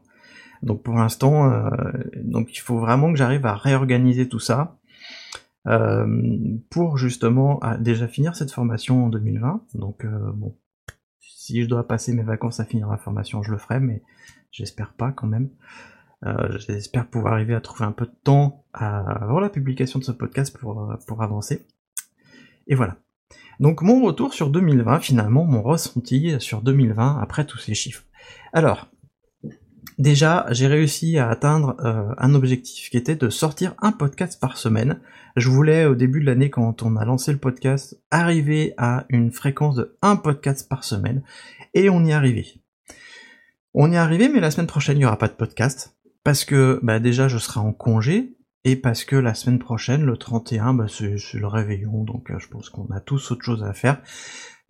donc 0.63 0.84
pour 0.84 0.96
l'instant, 0.96 1.50
il 2.13 2.60
faut 2.60 2.78
vraiment 2.78 3.12
que 3.12 3.18
j'arrive 3.18 3.46
à 3.48 3.56
réorganiser 3.56 4.28
tout 4.28 4.40
ça. 4.40 4.78
Euh, 5.68 6.58
pour 6.72 6.98
justement 6.98 7.60
déjà 7.80 8.08
finir 8.08 8.36
cette 8.36 8.51
formation 8.51 9.06
en 9.06 9.10
2020. 9.10 9.65
Donc 9.75 10.06
euh, 10.06 10.32
bon, 10.34 10.58
si 11.20 11.62
je 11.63 11.68
dois 11.68 11.88
passer 11.88 12.13
mes 12.13 12.24
vacances 12.24 12.60
à 12.60 12.65
finir 12.65 12.89
la 12.89 12.98
formation, 12.98 13.44
je 13.44 13.51
le 13.51 13.58
ferai, 13.58 13.80
mais 13.80 14.01
j'espère 14.51 14.94
pas 14.94 15.12
quand 15.12 15.27
même. 15.27 15.50
Euh, 16.25 16.58
j'espère 16.60 17.08
pouvoir 17.08 17.34
arriver 17.34 17.53
à 17.53 17.62
trouver 17.62 17.86
un 17.86 17.91
peu 17.91 18.06
de 18.06 18.15
temps 18.24 18.65
avant 18.74 19.39
la 19.39 19.50
publication 19.50 20.00
de 20.00 20.03
ce 20.03 20.12
podcast 20.12 20.58
pour, 20.58 20.96
pour 21.08 21.22
avancer. 21.22 21.65
Et 22.68 22.75
voilà. 22.75 22.98
Donc 23.60 23.82
mon 23.82 24.03
retour 24.03 24.34
sur 24.34 24.50
2020, 24.50 25.00
finalement, 25.00 25.46
mon 25.46 25.62
ressenti 25.62 26.39
sur 26.39 26.62
2020 26.62 27.20
après 27.20 27.46
tous 27.46 27.60
ces 27.60 27.75
chiffres. 27.75 28.03
Alors, 28.53 28.89
Déjà, 29.98 30.46
j'ai 30.52 30.68
réussi 30.68 31.18
à 31.18 31.30
atteindre 31.30 31.76
euh, 31.84 32.14
un 32.18 32.34
objectif 32.34 32.90
qui 32.90 32.98
était 32.98 33.16
de 33.16 33.30
sortir 33.30 33.76
un 33.82 33.92
podcast 33.92 34.40
par 34.40 34.58
semaine. 34.58 35.00
Je 35.36 35.50
voulais 35.50 35.86
au 35.86 35.96
début 35.96 36.22
de 36.22 36.26
l'année, 36.26 36.50
quand 36.50 36.84
on 36.84 36.96
a 36.96 37.06
lancé 37.06 37.32
le 37.32 37.38
podcast, 37.38 38.00
arriver 38.12 38.74
à 38.78 39.06
une 39.10 39.32
fréquence 39.32 39.76
de 39.76 39.98
un 40.02 40.16
podcast 40.16 40.68
par 40.70 40.84
semaine, 40.84 41.24
et 41.74 41.90
on 41.90 42.04
y 42.04 42.12
est 42.12 42.14
arrivé. 42.14 42.62
On 43.74 43.92
y 43.92 43.96
est 43.96 43.98
arrivé, 43.98 44.30
mais 44.30 44.40
la 44.40 44.52
semaine 44.52 44.68
prochaine, 44.68 44.98
il 44.98 45.00
n'y 45.00 45.06
aura 45.06 45.18
pas 45.18 45.28
de 45.28 45.34
podcast, 45.34 45.96
parce 46.24 46.46
que 46.46 46.80
bah, 46.84 47.00
déjà, 47.00 47.28
je 47.28 47.38
serai 47.38 47.60
en 47.60 47.74
congé, 47.74 48.38
et 48.64 48.76
parce 48.76 49.04
que 49.04 49.16
la 49.16 49.34
semaine 49.34 49.60
prochaine, 49.60 50.04
le 50.04 50.18
31, 50.18 50.74
bah, 50.74 50.86
c'est 50.88 51.16
le 51.34 51.48
réveillon, 51.48 52.04
donc 52.04 52.30
euh, 52.30 52.38
je 52.38 52.48
pense 52.48 52.70
qu'on 52.70 52.90
a 52.92 53.00
tous 53.00 53.32
autre 53.32 53.44
chose 53.44 53.64
à 53.64 53.74
faire. 53.74 54.02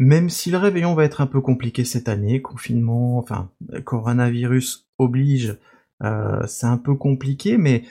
Même 0.01 0.31
si 0.31 0.49
le 0.49 0.57
réveillon 0.57 0.95
va 0.95 1.03
être 1.03 1.21
un 1.21 1.27
peu 1.27 1.41
compliqué 1.41 1.85
cette 1.85 2.09
année, 2.09 2.41
confinement, 2.41 3.19
enfin, 3.19 3.51
coronavirus 3.85 4.89
oblige, 4.97 5.59
euh, 6.03 6.41
c'est 6.47 6.65
un 6.65 6.79
peu 6.79 6.95
compliqué, 6.95 7.59
mais 7.59 7.83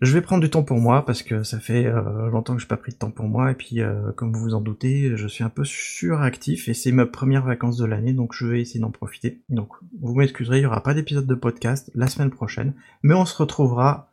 je 0.00 0.12
vais 0.12 0.20
prendre 0.20 0.40
du 0.40 0.50
temps 0.50 0.62
pour 0.62 0.78
moi 0.78 1.04
parce 1.04 1.24
que 1.24 1.42
ça 1.42 1.58
fait 1.58 1.84
euh, 1.84 2.30
longtemps 2.30 2.54
que 2.54 2.60
j'ai 2.60 2.68
pas 2.68 2.76
pris 2.76 2.92
de 2.92 2.96
temps 2.96 3.10
pour 3.10 3.26
moi 3.26 3.50
et 3.50 3.54
puis 3.56 3.80
euh, 3.80 4.12
comme 4.12 4.32
vous 4.32 4.38
vous 4.38 4.54
en 4.54 4.60
doutez, 4.60 5.16
je 5.16 5.26
suis 5.26 5.42
un 5.42 5.48
peu 5.48 5.64
suractif 5.64 6.68
et 6.68 6.74
c'est 6.74 6.92
ma 6.92 7.06
première 7.06 7.44
vacances 7.44 7.76
de 7.76 7.86
l'année 7.86 8.12
donc 8.12 8.32
je 8.32 8.46
vais 8.46 8.60
essayer 8.60 8.78
d'en 8.78 8.92
profiter. 8.92 9.40
Donc 9.48 9.72
vous 10.00 10.14
m'excuserez, 10.14 10.58
il 10.60 10.62
y 10.62 10.66
aura 10.66 10.84
pas 10.84 10.94
d'épisode 10.94 11.26
de 11.26 11.34
podcast 11.34 11.90
la 11.96 12.06
semaine 12.06 12.30
prochaine, 12.30 12.72
mais 13.02 13.14
on 13.14 13.26
se 13.26 13.36
retrouvera 13.36 14.12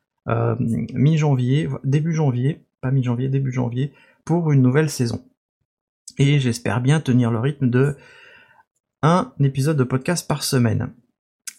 mi-janvier, 0.57 1.69
début 1.83 2.15
janvier, 2.15 2.65
pas 2.81 2.89
mi-janvier, 2.89 3.29
début 3.29 3.51
janvier 3.51 3.93
pour 4.25 4.51
une 4.51 4.63
nouvelle 4.63 4.89
saison 4.89 5.23
et 6.17 6.39
j'espère 6.39 6.81
bien 6.81 6.99
tenir 6.99 7.31
le 7.31 7.39
rythme 7.39 7.69
de 7.69 7.95
un 9.01 9.33
épisode 9.39 9.77
de 9.77 9.83
podcast 9.83 10.27
par 10.27 10.43
semaine. 10.43 10.93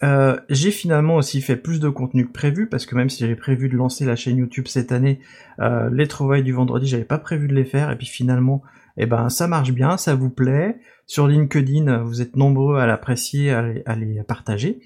Euh, 0.01 0.37
j'ai 0.49 0.71
finalement 0.71 1.15
aussi 1.15 1.41
fait 1.41 1.55
plus 1.55 1.79
de 1.79 1.87
contenu 1.89 2.27
que 2.27 2.31
prévu 2.31 2.67
parce 2.67 2.85
que 2.85 2.95
même 2.95 3.09
si 3.09 3.19
j'avais 3.19 3.35
prévu 3.35 3.69
de 3.69 3.75
lancer 3.75 4.05
la 4.05 4.15
chaîne 4.15 4.37
YouTube 4.37 4.67
cette 4.67 4.91
année, 4.91 5.19
euh, 5.59 5.89
les 5.91 6.07
trouvailles 6.07 6.43
du 6.43 6.51
vendredi, 6.51 6.87
j'avais 6.87 7.05
pas 7.05 7.17
prévu 7.17 7.47
de 7.47 7.53
les 7.53 7.63
faire 7.63 7.89
et 7.91 7.97
puis 7.97 8.07
finalement, 8.07 8.63
eh 8.97 9.05
ben 9.05 9.29
ça 9.29 9.47
marche 9.47 9.71
bien, 9.71 9.97
ça 9.97 10.15
vous 10.15 10.29
plaît. 10.29 10.77
Sur 11.05 11.27
LinkedIn, 11.27 12.03
vous 12.03 12.21
êtes 12.21 12.35
nombreux 12.35 12.79
à 12.79 12.85
l'apprécier, 12.85 13.51
à 13.51 13.95
les 13.95 14.23
partager. 14.27 14.81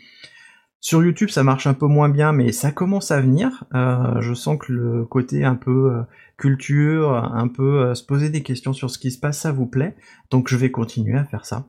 Sur 0.87 1.03
YouTube, 1.03 1.27
ça 1.27 1.43
marche 1.43 1.67
un 1.67 1.73
peu 1.73 1.85
moins 1.85 2.07
bien, 2.07 2.31
mais 2.31 2.53
ça 2.53 2.71
commence 2.71 3.11
à 3.11 3.19
venir. 3.19 3.65
Euh, 3.75 4.21
je 4.21 4.33
sens 4.33 4.57
que 4.57 4.71
le 4.71 5.03
côté 5.03 5.43
un 5.43 5.55
peu 5.55 5.91
euh, 5.91 6.03
culture, 6.37 7.13
un 7.13 7.49
peu 7.49 7.81
euh, 7.81 7.93
se 7.93 8.05
poser 8.05 8.29
des 8.29 8.41
questions 8.41 8.71
sur 8.71 8.89
ce 8.89 8.97
qui 8.97 9.11
se 9.11 9.19
passe, 9.19 9.37
ça 9.37 9.51
vous 9.51 9.65
plaît. 9.65 9.97
Donc 10.31 10.47
je 10.47 10.55
vais 10.55 10.71
continuer 10.71 11.17
à 11.17 11.25
faire 11.25 11.45
ça. 11.45 11.67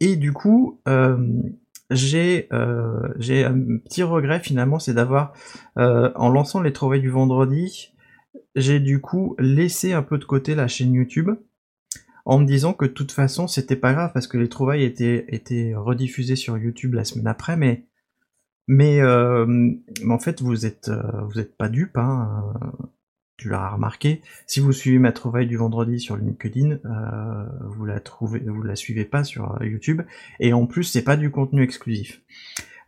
Et 0.00 0.16
du 0.16 0.34
coup, 0.34 0.82
j'ai 1.90 2.50
j'ai 3.16 3.44
un 3.46 3.78
petit 3.86 4.02
regret 4.02 4.40
finalement, 4.40 4.78
c'est 4.78 4.92
d'avoir, 4.92 5.32
en 5.76 6.28
lançant 6.28 6.60
les 6.60 6.74
trouvailles 6.74 7.00
du 7.00 7.08
vendredi, 7.08 7.94
j'ai 8.54 8.80
du 8.80 9.00
coup 9.00 9.34
laissé 9.38 9.94
un 9.94 10.02
peu 10.02 10.18
de 10.18 10.26
côté 10.26 10.54
la 10.54 10.68
chaîne 10.68 10.92
YouTube 10.92 11.30
en 12.26 12.38
me 12.38 12.44
disant 12.44 12.74
que 12.74 12.84
de 12.84 12.90
toute 12.90 13.12
façon 13.12 13.48
c'était 13.48 13.76
pas 13.76 13.94
grave 13.94 14.10
parce 14.12 14.26
que 14.26 14.36
les 14.36 14.50
trouvailles 14.50 14.84
étaient, 14.84 15.24
étaient 15.28 15.72
rediffusées 15.74 16.36
sur 16.36 16.58
YouTube 16.58 16.92
la 16.92 17.04
semaine 17.04 17.28
après, 17.28 17.56
mais 17.56 17.86
mais, 18.68 19.00
euh, 19.00 19.72
en 20.08 20.18
fait, 20.18 20.40
vous 20.40 20.66
êtes, 20.66 20.88
euh, 20.88 21.22
vous 21.22 21.38
êtes 21.40 21.56
pas 21.56 21.68
dupe, 21.68 21.96
hein, 21.98 22.54
euh, 22.62 22.86
tu 23.36 23.48
l'as 23.48 23.70
remarqué. 23.70 24.22
Si 24.46 24.60
vous 24.60 24.72
suivez 24.72 24.98
ma 24.98 25.12
trouvaille 25.12 25.46
du 25.48 25.56
vendredi 25.56 25.98
sur 25.98 26.16
LinkedIn, 26.16 26.78
euh, 26.84 27.46
vous 27.68 27.84
la 27.84 27.98
trouvez, 28.00 28.38
vous 28.40 28.62
la 28.62 28.76
suivez 28.76 29.04
pas 29.04 29.24
sur 29.24 29.58
YouTube. 29.62 30.02
Et 30.38 30.52
en 30.52 30.66
plus, 30.66 30.84
c'est 30.84 31.02
pas 31.02 31.16
du 31.16 31.30
contenu 31.30 31.62
exclusif. 31.62 32.22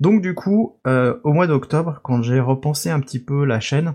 Donc 0.00 0.23
du 0.23 0.35
coup, 0.35 0.81
au 0.85 1.33
mois 1.33 1.47
d'octobre, 1.47 2.00
quand 2.02 2.21
j'ai 2.23 2.40
repensé 2.40 2.90
un 2.90 3.00
petit 3.00 3.21
peu 3.21 3.45
la 3.45 3.61
chaîne, 3.61 3.95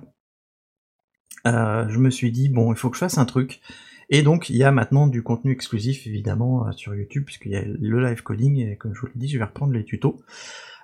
je 1.46 1.98
me 1.98 2.10
suis 2.10 2.32
dit 2.32 2.50
bon, 2.50 2.74
il 2.74 2.78
faut 2.78 2.90
que 2.90 2.96
je 2.96 3.02
fasse 3.02 3.18
un 3.18 3.26
truc. 3.26 3.62
Et 4.10 4.22
donc 4.24 4.50
il 4.50 4.56
y 4.56 4.64
a 4.64 4.72
maintenant 4.72 5.08
du 5.08 5.24
contenu 5.24 5.52
exclusif 5.52 6.08
évidemment 6.08 6.72
sur 6.72 6.96
YouTube 6.96 7.26
puisqu'il 7.26 7.52
y 7.52 7.58
a 7.58 7.64
le 7.64 8.02
live 8.02 8.24
coding 8.24 8.58
et 8.58 8.78
comme 8.78 8.96
je 8.96 9.02
vous 9.02 9.08
l'ai 9.08 9.14
dit, 9.16 9.28
je 9.28 9.38
vais 9.38 9.44
reprendre 9.44 9.74
les 9.74 9.84
tutos. 9.84 10.22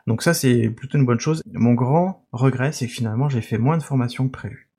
Donc 0.07 0.21
ça 0.21 0.33
c'est 0.33 0.69
plutôt 0.69 0.97
une 0.97 1.05
bonne 1.05 1.19
chose. 1.19 1.41
Mon 1.53 1.73
grand 1.73 2.27
regret 2.31 2.71
c'est 2.71 2.87
que 2.87 2.93
finalement 2.93 3.29
j'ai 3.29 3.41
fait 3.41 3.57
moins 3.57 3.77
de 3.77 3.83
formations 3.83 4.27
que 4.27 4.31
prévu. 4.31 4.69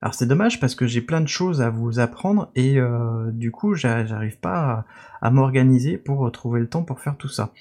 Alors 0.00 0.14
c'est 0.14 0.26
dommage 0.26 0.60
parce 0.60 0.74
que 0.74 0.86
j'ai 0.86 1.00
plein 1.00 1.20
de 1.20 1.28
choses 1.28 1.62
à 1.62 1.70
vous 1.70 1.98
apprendre 1.98 2.50
et 2.54 2.78
euh, 2.78 3.30
du 3.30 3.50
coup 3.50 3.74
j'arrive 3.74 4.38
pas 4.38 4.84
à, 5.22 5.30
m'organiser 5.30 5.96
pour 5.96 6.30
trouver 6.30 6.60
le 6.60 6.68
temps 6.68 6.82
pour 6.82 7.00
faire 7.00 7.16
tout 7.16 7.28
ça. 7.28 7.52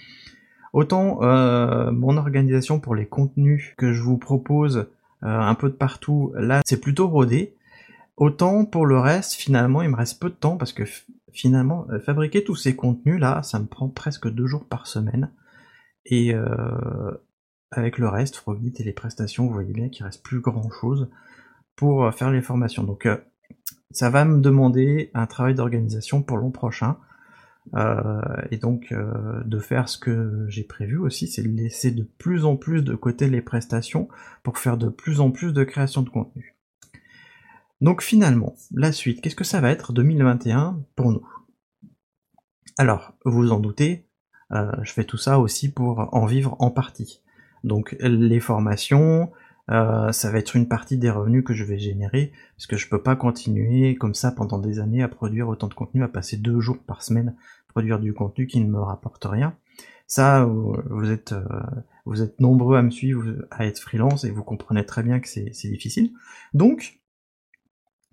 Autant 0.73 1.21
euh, 1.21 1.91
mon 1.91 2.17
organisation 2.17 2.79
pour 2.79 2.95
les 2.95 3.05
contenus 3.05 3.73
que 3.77 3.93
je 3.93 4.01
vous 4.01 4.17
propose 4.17 4.89
euh, 5.23 5.39
un 5.39 5.55
peu 5.55 5.69
de 5.69 5.75
partout, 5.75 6.33
là 6.35 6.61
c'est 6.65 6.81
plutôt 6.81 7.07
rodé. 7.07 7.55
Autant 8.17 8.65
pour 8.65 8.85
le 8.85 8.99
reste, 8.99 9.33
finalement, 9.33 9.81
il 9.81 9.89
me 9.89 9.95
reste 9.95 10.21
peu 10.21 10.29
de 10.29 10.35
temps 10.35 10.57
parce 10.57 10.73
que 10.73 10.83
finalement, 11.31 11.87
fabriquer 12.05 12.43
tous 12.43 12.55
ces 12.55 12.75
contenus 12.75 13.19
là, 13.19 13.41
ça 13.41 13.57
me 13.57 13.65
prend 13.65 13.87
presque 13.87 14.29
deux 14.29 14.45
jours 14.45 14.65
par 14.65 14.85
semaine. 14.85 15.31
Et 16.05 16.33
euh, 16.33 17.11
avec 17.71 17.97
le 17.97 18.07
reste, 18.07 18.35
Frogit 18.35 18.73
et 18.77 18.83
les 18.83 18.93
prestations, 18.93 19.47
vous 19.47 19.53
voyez 19.53 19.73
bien 19.73 19.89
qu'il 19.89 20.05
reste 20.05 20.23
plus 20.23 20.41
grand 20.41 20.69
chose 20.69 21.09
pour 21.75 22.05
euh, 22.05 22.11
faire 22.11 22.31
les 22.31 22.41
formations. 22.41 22.83
Donc 22.83 23.05
euh, 23.05 23.17
ça 23.91 24.09
va 24.09 24.25
me 24.25 24.41
demander 24.41 25.11
un 25.13 25.27
travail 25.27 25.55
d'organisation 25.55 26.21
pour 26.21 26.37
l'an 26.37 26.51
prochain. 26.51 26.97
Euh, 27.75 28.21
et 28.51 28.57
donc 28.57 28.91
euh, 28.91 29.41
de 29.45 29.57
faire 29.57 29.87
ce 29.87 29.97
que 29.97 30.45
j'ai 30.49 30.63
prévu 30.63 30.97
aussi, 30.97 31.27
c'est 31.27 31.43
de 31.43 31.47
laisser 31.47 31.91
de 31.91 32.03
plus 32.03 32.43
en 32.43 32.57
plus 32.57 32.83
de 32.83 32.93
côté 32.93 33.29
les 33.29 33.41
prestations 33.41 34.09
pour 34.43 34.57
faire 34.57 34.77
de 34.77 34.89
plus 34.89 35.21
en 35.21 35.31
plus 35.31 35.53
de 35.53 35.63
création 35.63 36.01
de 36.01 36.09
contenu. 36.09 36.57
Donc 37.79 38.01
finalement, 38.01 38.55
la 38.73 38.91
suite, 38.91 39.21
qu'est-ce 39.21 39.35
que 39.35 39.43
ça 39.43 39.61
va 39.61 39.71
être 39.71 39.93
2021 39.93 40.81
pour 40.95 41.11
nous? 41.11 41.27
Alors, 42.77 43.13
vous 43.23 43.51
en 43.51 43.59
doutez, 43.59 44.07
je 44.81 44.91
fais 44.91 45.03
tout 45.03 45.17
ça 45.17 45.39
aussi 45.39 45.71
pour 45.71 46.09
en 46.13 46.25
vivre 46.25 46.55
en 46.59 46.69
partie. 46.69 47.21
Donc 47.63 47.95
les 47.99 48.39
formations, 48.39 49.31
euh, 49.71 50.11
ça 50.11 50.31
va 50.31 50.39
être 50.39 50.55
une 50.55 50.67
partie 50.67 50.97
des 50.97 51.09
revenus 51.09 51.43
que 51.43 51.53
je 51.53 51.63
vais 51.63 51.79
générer, 51.79 52.33
parce 52.57 52.67
que 52.67 52.75
je 52.75 52.89
peux 52.89 53.01
pas 53.01 53.15
continuer 53.15 53.95
comme 53.95 54.13
ça 54.13 54.31
pendant 54.31 54.59
des 54.59 54.79
années 54.79 55.03
à 55.03 55.07
produire 55.07 55.47
autant 55.47 55.67
de 55.67 55.73
contenu, 55.73 56.03
à 56.03 56.07
passer 56.07 56.37
deux 56.37 56.59
jours 56.59 56.77
par 56.85 57.01
semaine 57.01 57.35
à 57.69 57.71
produire 57.71 57.99
du 57.99 58.13
contenu 58.13 58.47
qui 58.47 58.59
ne 58.59 58.69
me 58.69 58.79
rapporte 58.79 59.25
rien. 59.25 59.55
Ça, 60.05 60.45
vous 60.45 61.09
êtes, 61.09 61.31
euh, 61.31 62.23
êtes 62.23 62.39
nombreux 62.39 62.77
à 62.77 62.81
me 62.81 62.91
suivre, 62.91 63.47
à 63.49 63.65
être 63.65 63.79
freelance, 63.79 64.25
et 64.25 64.31
vous 64.31 64.43
comprenez 64.43 64.85
très 64.85 65.01
bien 65.01 65.19
que 65.19 65.27
c'est 65.29 65.69
difficile. 65.69 66.11
Donc, 66.53 66.99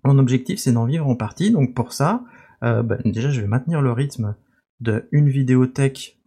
mon 0.03 0.17
objectif, 0.17 0.59
c'est 0.59 0.71
d'en 0.71 0.85
vivre 0.85 1.07
en 1.07 1.15
partie. 1.15 1.51
Donc 1.51 1.75
pour 1.75 1.93
ça, 1.93 2.23
euh, 2.63 2.81
bah, 2.81 2.97
déjà, 3.03 3.29
je 3.29 3.41
vais 3.41 3.47
maintenir 3.47 3.81
le 3.81 3.91
rythme 3.91 4.35
de 4.79 5.07
une 5.11 5.29
vidéo 5.29 5.67
tech 5.67 6.17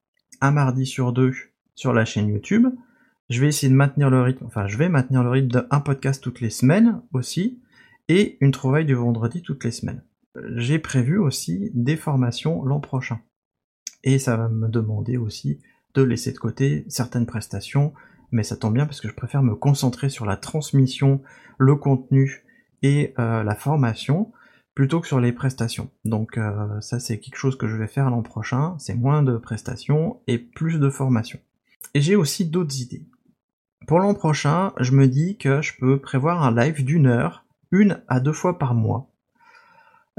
mardi 0.50 0.86
sur 0.86 1.12
deux 1.12 1.32
sur 1.74 1.92
la 1.92 2.04
chaîne 2.04 2.28
YouTube. 2.28 2.66
Je 3.30 3.40
vais 3.40 3.48
essayer 3.48 3.70
de 3.70 3.76
maintenir 3.76 4.10
le 4.10 4.20
rythme, 4.20 4.44
enfin, 4.46 4.66
je 4.66 4.76
vais 4.76 4.88
maintenir 4.88 5.22
le 5.22 5.30
rythme 5.30 5.48
d'un 5.48 5.80
podcast 5.80 6.22
toutes 6.22 6.40
les 6.40 6.50
semaines 6.50 7.00
aussi, 7.12 7.60
et 8.08 8.36
une 8.40 8.50
trouvaille 8.50 8.84
du 8.84 8.94
vendredi 8.94 9.42
toutes 9.42 9.64
les 9.64 9.70
semaines. 9.70 10.02
J'ai 10.56 10.78
prévu 10.78 11.18
aussi 11.18 11.70
des 11.74 11.96
formations 11.96 12.64
l'an 12.64 12.80
prochain. 12.80 13.20
Et 14.02 14.18
ça 14.18 14.36
va 14.36 14.48
me 14.48 14.68
demander 14.68 15.16
aussi 15.16 15.60
de 15.94 16.02
laisser 16.02 16.32
de 16.32 16.38
côté 16.38 16.84
certaines 16.88 17.26
prestations, 17.26 17.94
mais 18.30 18.42
ça 18.42 18.56
tombe 18.56 18.74
bien 18.74 18.84
parce 18.84 19.00
que 19.00 19.08
je 19.08 19.14
préfère 19.14 19.42
me 19.42 19.54
concentrer 19.54 20.10
sur 20.10 20.26
la 20.26 20.36
transmission, 20.36 21.22
le 21.56 21.76
contenu 21.76 22.44
et 22.82 23.14
euh, 23.18 23.42
la 23.42 23.54
formation 23.54 24.32
plutôt 24.74 25.00
que 25.00 25.06
sur 25.06 25.20
les 25.20 25.32
prestations. 25.32 25.90
Donc 26.04 26.38
euh, 26.38 26.80
ça 26.80 26.98
c'est 27.00 27.18
quelque 27.18 27.36
chose 27.36 27.56
que 27.56 27.68
je 27.68 27.76
vais 27.76 27.86
faire 27.86 28.10
l'an 28.10 28.22
prochain, 28.22 28.76
c'est 28.78 28.94
moins 28.94 29.22
de 29.22 29.36
prestations 29.36 30.20
et 30.26 30.38
plus 30.38 30.78
de 30.78 30.90
formation. 30.90 31.38
Et 31.94 32.00
j'ai 32.00 32.16
aussi 32.16 32.46
d'autres 32.46 32.80
idées. 32.80 33.06
Pour 33.86 33.98
l'an 33.98 34.14
prochain, 34.14 34.72
je 34.80 34.92
me 34.92 35.06
dis 35.06 35.36
que 35.36 35.60
je 35.60 35.74
peux 35.78 36.00
prévoir 36.00 36.42
un 36.42 36.54
live 36.54 36.84
d'une 36.84 37.06
heure, 37.06 37.44
une 37.70 38.02
à 38.08 38.18
deux 38.20 38.32
fois 38.32 38.58
par 38.58 38.74
mois. 38.74 39.10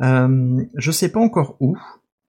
Euh, 0.01 0.63
je 0.75 0.91
sais 0.91 1.12
pas 1.12 1.19
encore 1.19 1.57
où, 1.59 1.77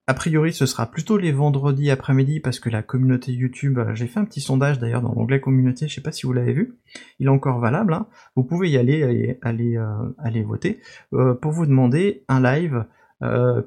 a 0.09 0.15
priori, 0.15 0.53
ce 0.53 0.67
sera 0.67 0.87
plutôt 0.87 1.17
les 1.17 1.33
vendredis 1.33 1.91
après-midi 1.91 2.39
parce 2.39 2.61
que 2.61 2.71
la 2.71 2.83
communauté 2.83 3.33
YouTube, 3.33 3.79
euh, 3.79 3.95
j'ai 3.95 4.07
fait 4.07 4.21
un 4.21 4.25
petit 4.25 4.41
sondage 4.41 4.79
d'ailleurs 4.79 5.03
dans 5.03 5.13
l'onglet 5.13 5.41
communauté, 5.41 5.89
je 5.89 5.95
sais 5.95 6.01
pas 6.01 6.13
si 6.13 6.27
vous 6.27 6.33
l'avez 6.33 6.53
vu, 6.53 6.79
il 7.19 7.27
est 7.27 7.31
encore 7.31 7.59
valable. 7.59 7.93
Hein. 7.93 8.07
Vous 8.37 8.45
pouvez 8.45 8.71
y 8.71 8.77
aller, 8.77 9.03
aller, 9.03 9.39
aller, 9.43 9.77
euh, 9.77 10.45
voter 10.45 10.81
euh, 11.13 11.35
pour 11.35 11.51
vous 11.51 11.67
demander 11.67 12.25
un 12.29 12.41
live. 12.41 12.85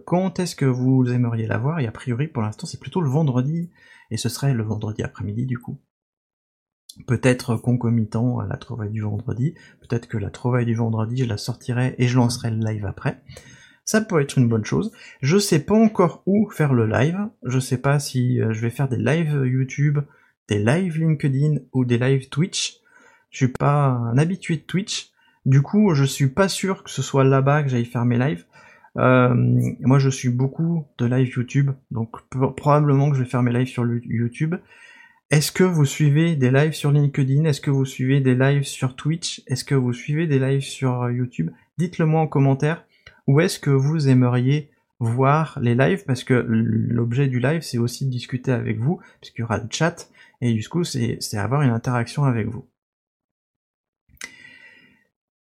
quand 0.06 0.40
est-ce 0.40 0.56
que 0.56 0.66
vous 0.66 1.06
aimeriez 1.12 1.48
l'avoir? 1.48 1.80
Et 1.80 1.88
a 1.88 1.92
priori, 1.92 2.28
pour 2.28 2.44
l'instant, 2.44 2.68
c'est 2.68 2.80
plutôt 2.80 3.02
le 3.02 3.10
vendredi 3.10 3.72
et 4.12 4.18
ce 4.18 4.30
serait 4.30 4.54
le 4.54 4.64
vendredi 4.64 5.04
après-midi 5.04 5.46
du 5.46 5.58
coup. 5.58 5.82
Peut-être 7.06 7.56
concomitant 7.56 8.40
à 8.40 8.48
la 8.48 8.58
trouvaille 8.58 8.92
du 8.92 9.02
vendredi. 9.02 9.56
Peut-être 9.82 10.08
que 10.08 10.18
la 10.18 10.30
trouvaille 10.30 10.66
du 10.66 10.76
vendredi, 10.76 11.18
je 11.18 11.26
la 11.26 11.38
sortirai 11.38 11.96
et 11.98 12.08
je 12.08 12.16
lancerai 12.16 12.52
le 12.52 12.64
live 12.66 12.86
après 12.86 13.22
ça 13.90 14.02
peut 14.02 14.22
être 14.22 14.38
une 14.38 14.48
bonne 14.48 14.66
chose. 14.66 14.92
Je 15.24 15.40
sais 15.40 15.58
pas 15.58 15.74
encore 15.74 16.22
où 16.28 16.48
faire 16.52 16.76
le 16.76 16.86
live. 16.86 17.18
Je 17.44 17.58
sais 17.58 17.80
pas 17.80 17.98
si 17.98 18.40
euh, 18.40 18.54
je 18.54 18.62
vais 18.62 18.70
faire 18.70 18.88
des 18.88 18.98
lives 18.98 19.42
YouTube, 19.48 19.98
des 20.48 20.60
lives 20.60 21.00
LinkedIn 21.00 21.56
ou 21.74 21.86
des 21.86 21.98
lives 21.98 22.30
Twitch. 22.30 22.82
Je 23.32 23.38
suis 23.38 23.48
pas 23.48 23.86
un 23.88 24.16
habitué 24.20 24.58
de 24.58 24.62
Twitch. 24.62 25.10
Du 25.48 25.64
coup, 25.64 25.96
je 25.96 26.04
suis 26.04 26.28
pas 26.28 26.48
sûr 26.48 26.84
que 26.84 26.92
ce 26.92 27.02
soit 27.02 27.24
là-bas 27.24 27.64
que 27.64 27.70
j'aille 27.70 27.86
faire 27.86 28.06
mes 28.06 28.20
lives. 28.20 28.46
Euh, 28.98 29.34
moi, 29.80 29.98
je 29.98 30.10
suis 30.12 30.30
beaucoup 30.30 30.86
de 31.00 31.08
live 31.08 31.34
YouTube, 31.36 31.72
donc 31.90 32.12
probablement 32.58 33.10
que 33.10 33.18
je 33.18 33.24
vais 33.24 33.30
faire 33.30 33.42
mes 33.42 33.52
lives 33.52 33.70
sur 33.70 33.88
YouTube. 33.88 34.54
Est-ce 35.32 35.52
que 35.52 35.64
vous 35.64 35.86
suivez 35.86 36.36
des 36.36 36.52
lives 36.52 36.74
sur 36.74 36.92
LinkedIn? 36.92 37.46
Est-ce 37.46 37.62
que 37.62 37.72
vous 37.72 37.86
suivez 37.86 38.20
des 38.20 38.36
lives 38.36 38.66
sur 38.66 38.96
Twitch? 38.96 39.42
Est-ce 39.48 39.64
que 39.64 39.74
vous 39.74 39.94
suivez 39.94 40.28
des 40.28 40.38
lives 40.38 40.62
sur 40.62 41.02
euh, 41.02 41.12
YouTube? 41.12 41.50
Dites-le 41.80 42.06
moi 42.06 42.22
en 42.22 42.28
commentaire. 42.28 42.86
Où 43.30 43.42
est-ce 43.42 43.60
que 43.60 43.70
vous 43.70 44.10
aimeriez 44.10 44.72
voir 44.98 45.60
les 45.62 45.76
lives? 45.76 46.04
Parce 46.06 46.24
que 46.24 46.34
l'objet 46.34 47.28
du 47.28 47.40
live, 47.40 47.62
c'est 47.62 47.78
aussi 47.78 48.08
de 48.08 48.10
discuter 48.10 48.52
avec 48.52 48.80
vous, 48.80 49.02
puisqu'il 49.22 49.42
y 49.42 49.44
aura 49.44 49.60
le 49.60 49.68
chat, 49.70 50.10
et 50.42 50.52
du 50.52 50.68
coup, 50.68 50.84
c'est 50.84 51.20
avoir 51.36 51.62
une 51.62 51.70
interaction 51.70 52.24
avec 52.24 52.48
vous. 52.48 52.68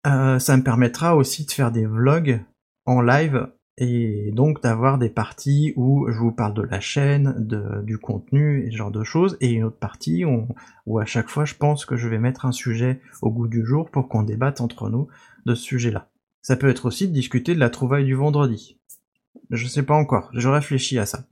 Euh, 0.06 0.38
ça 0.38 0.56
me 0.56 0.62
permettra 0.62 1.16
aussi 1.16 1.44
de 1.44 1.50
faire 1.50 1.72
des 1.72 1.84
vlogs 1.84 2.40
en 2.86 3.00
live 3.00 3.48
et 3.78 4.30
donc 4.32 4.62
d'avoir 4.62 4.96
des 4.96 5.10
parties 5.10 5.72
où 5.74 6.08
je 6.08 6.18
vous 6.18 6.30
parle 6.30 6.54
de 6.54 6.62
la 6.62 6.78
chaîne, 6.78 7.34
du 7.82 7.98
contenu 7.98 8.64
et 8.64 8.70
ce 8.70 8.76
genre 8.76 8.92
de 8.92 9.02
choses, 9.02 9.36
et 9.40 9.50
une 9.50 9.64
autre 9.64 9.78
partie 9.78 10.24
où, 10.24 10.46
où, 10.86 11.00
à 11.00 11.04
chaque 11.04 11.28
fois 11.28 11.44
je 11.44 11.54
pense 11.54 11.84
que 11.84 11.96
je 11.96 12.06
vais 12.06 12.18
mettre 12.18 12.46
un 12.46 12.52
sujet 12.52 13.00
au 13.22 13.32
goût 13.32 13.48
du 13.48 13.66
jour 13.66 13.90
pour 13.90 14.08
qu'on 14.08 14.22
débatte 14.22 14.60
entre 14.60 14.88
nous 14.88 15.08
de 15.46 15.56
ce 15.56 15.64
sujet-là. 15.64 16.11
Ça 16.42 16.56
peut 16.56 16.68
être 16.68 16.86
aussi 16.86 17.08
de 17.08 17.14
discuter 17.14 17.54
de 17.54 17.60
la 17.60 17.70
trouvaille 17.70 18.04
du 18.04 18.14
vendredi. 18.14 18.78
Je 19.50 19.66
sais 19.66 19.82
pas 19.82 19.94
encore, 19.94 20.30
je 20.34 20.48
réfléchis 20.48 20.98
à 20.98 21.06
ça. 21.06 21.24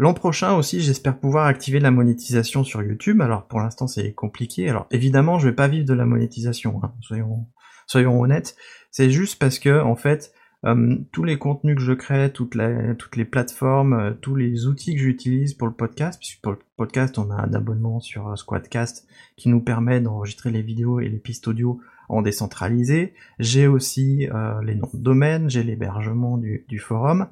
L'an 0.00 0.14
prochain 0.14 0.54
aussi, 0.54 0.80
j'espère 0.80 1.18
pouvoir 1.18 1.46
activer 1.46 1.80
la 1.80 1.90
monétisation 1.90 2.62
sur 2.62 2.82
YouTube. 2.82 3.20
Alors 3.20 3.48
pour 3.48 3.58
l'instant, 3.58 3.88
c'est 3.88 4.12
compliqué. 4.12 4.68
Alors 4.68 4.86
évidemment, 4.92 5.40
je 5.40 5.48
vais 5.48 5.54
pas 5.54 5.66
vivre 5.66 5.86
de 5.86 5.94
la 5.94 6.06
monétisation. 6.06 6.80
Hein. 6.84 6.92
Soyons, 7.00 7.46
soyons 7.86 8.20
honnêtes. 8.20 8.54
C'est 8.92 9.10
juste 9.10 9.40
parce 9.40 9.58
que 9.58 9.82
en 9.82 9.96
fait, 9.96 10.32
euh, 10.64 10.96
tous 11.12 11.24
les 11.24 11.38
contenus 11.38 11.76
que 11.76 11.82
je 11.82 11.92
crée, 11.92 12.32
toutes 12.32 12.54
les, 12.54 12.94
toutes 12.96 13.16
les 13.16 13.24
plateformes, 13.24 13.92
euh, 13.92 14.12
tous 14.12 14.34
les 14.34 14.66
outils 14.66 14.94
que 14.94 15.00
j'utilise 15.00 15.54
pour 15.54 15.68
le 15.68 15.74
podcast, 15.74 16.18
puisque 16.18 16.40
pour 16.40 16.52
le 16.52 16.58
podcast, 16.76 17.18
on 17.18 17.30
a 17.30 17.34
un 17.34 17.54
abonnement 17.54 18.00
sur 18.00 18.28
euh, 18.28 18.36
Squadcast 18.36 19.06
qui 19.36 19.48
nous 19.48 19.60
permet 19.60 20.00
d'enregistrer 20.00 20.50
les 20.50 20.62
vidéos 20.62 21.00
et 21.00 21.08
les 21.08 21.18
pistes 21.18 21.46
audio 21.46 21.80
en 22.08 22.22
décentralisé, 22.22 23.14
j'ai 23.38 23.66
aussi 23.66 24.28
euh, 24.32 24.62
les 24.62 24.74
noms 24.74 24.90
de 24.92 25.02
domaine, 25.02 25.50
j'ai 25.50 25.62
l'hébergement 25.62 26.38
du, 26.38 26.78
forum, 26.78 27.28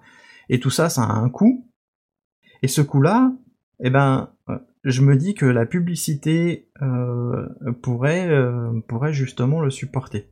et 0.49 0.61
tout 0.61 0.71
ça, 0.71 0.89
ça 0.89 1.03
a 1.03 1.13
un 1.13 1.29
coût. 1.29 1.69
Et 2.63 2.69
ce 2.69 2.81
coût-là, 2.83 3.33
eh 3.81 3.91
ben, 3.91 4.31
euh, 4.49 4.59
je 4.85 5.03
me 5.03 5.17
dis 5.17 5.35
que 5.35 5.47
la 5.47 5.67
publicité 5.67 6.69
euh, 6.83 7.47
pourrait, 7.83 8.31
pourrait 8.89 9.13
justement 9.13 9.61
le 9.61 9.71
supporter 9.71 10.29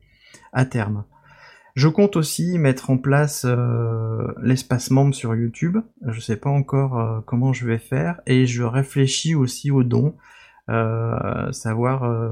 à 0.53 0.65
terme. 0.65 1.05
Je 1.75 1.89
compte 1.89 2.15
aussi 2.15 2.57
mettre 2.57 2.89
en 2.89 2.97
place 2.97 3.45
l'espace 4.41 4.91
membre 4.91 5.13
sur 5.13 5.35
YouTube. 5.35 5.77
Je 6.07 6.21
sais 6.21 6.37
pas 6.37 6.49
encore 6.49 7.21
comment 7.25 7.51
je 7.51 7.67
vais 7.67 7.79
faire 7.79 8.21
et 8.25 8.45
je 8.45 8.63
réfléchis 8.63 9.35
aussi 9.35 9.71
aux 9.71 9.83
dons, 9.83 10.15
savoir 10.69 12.31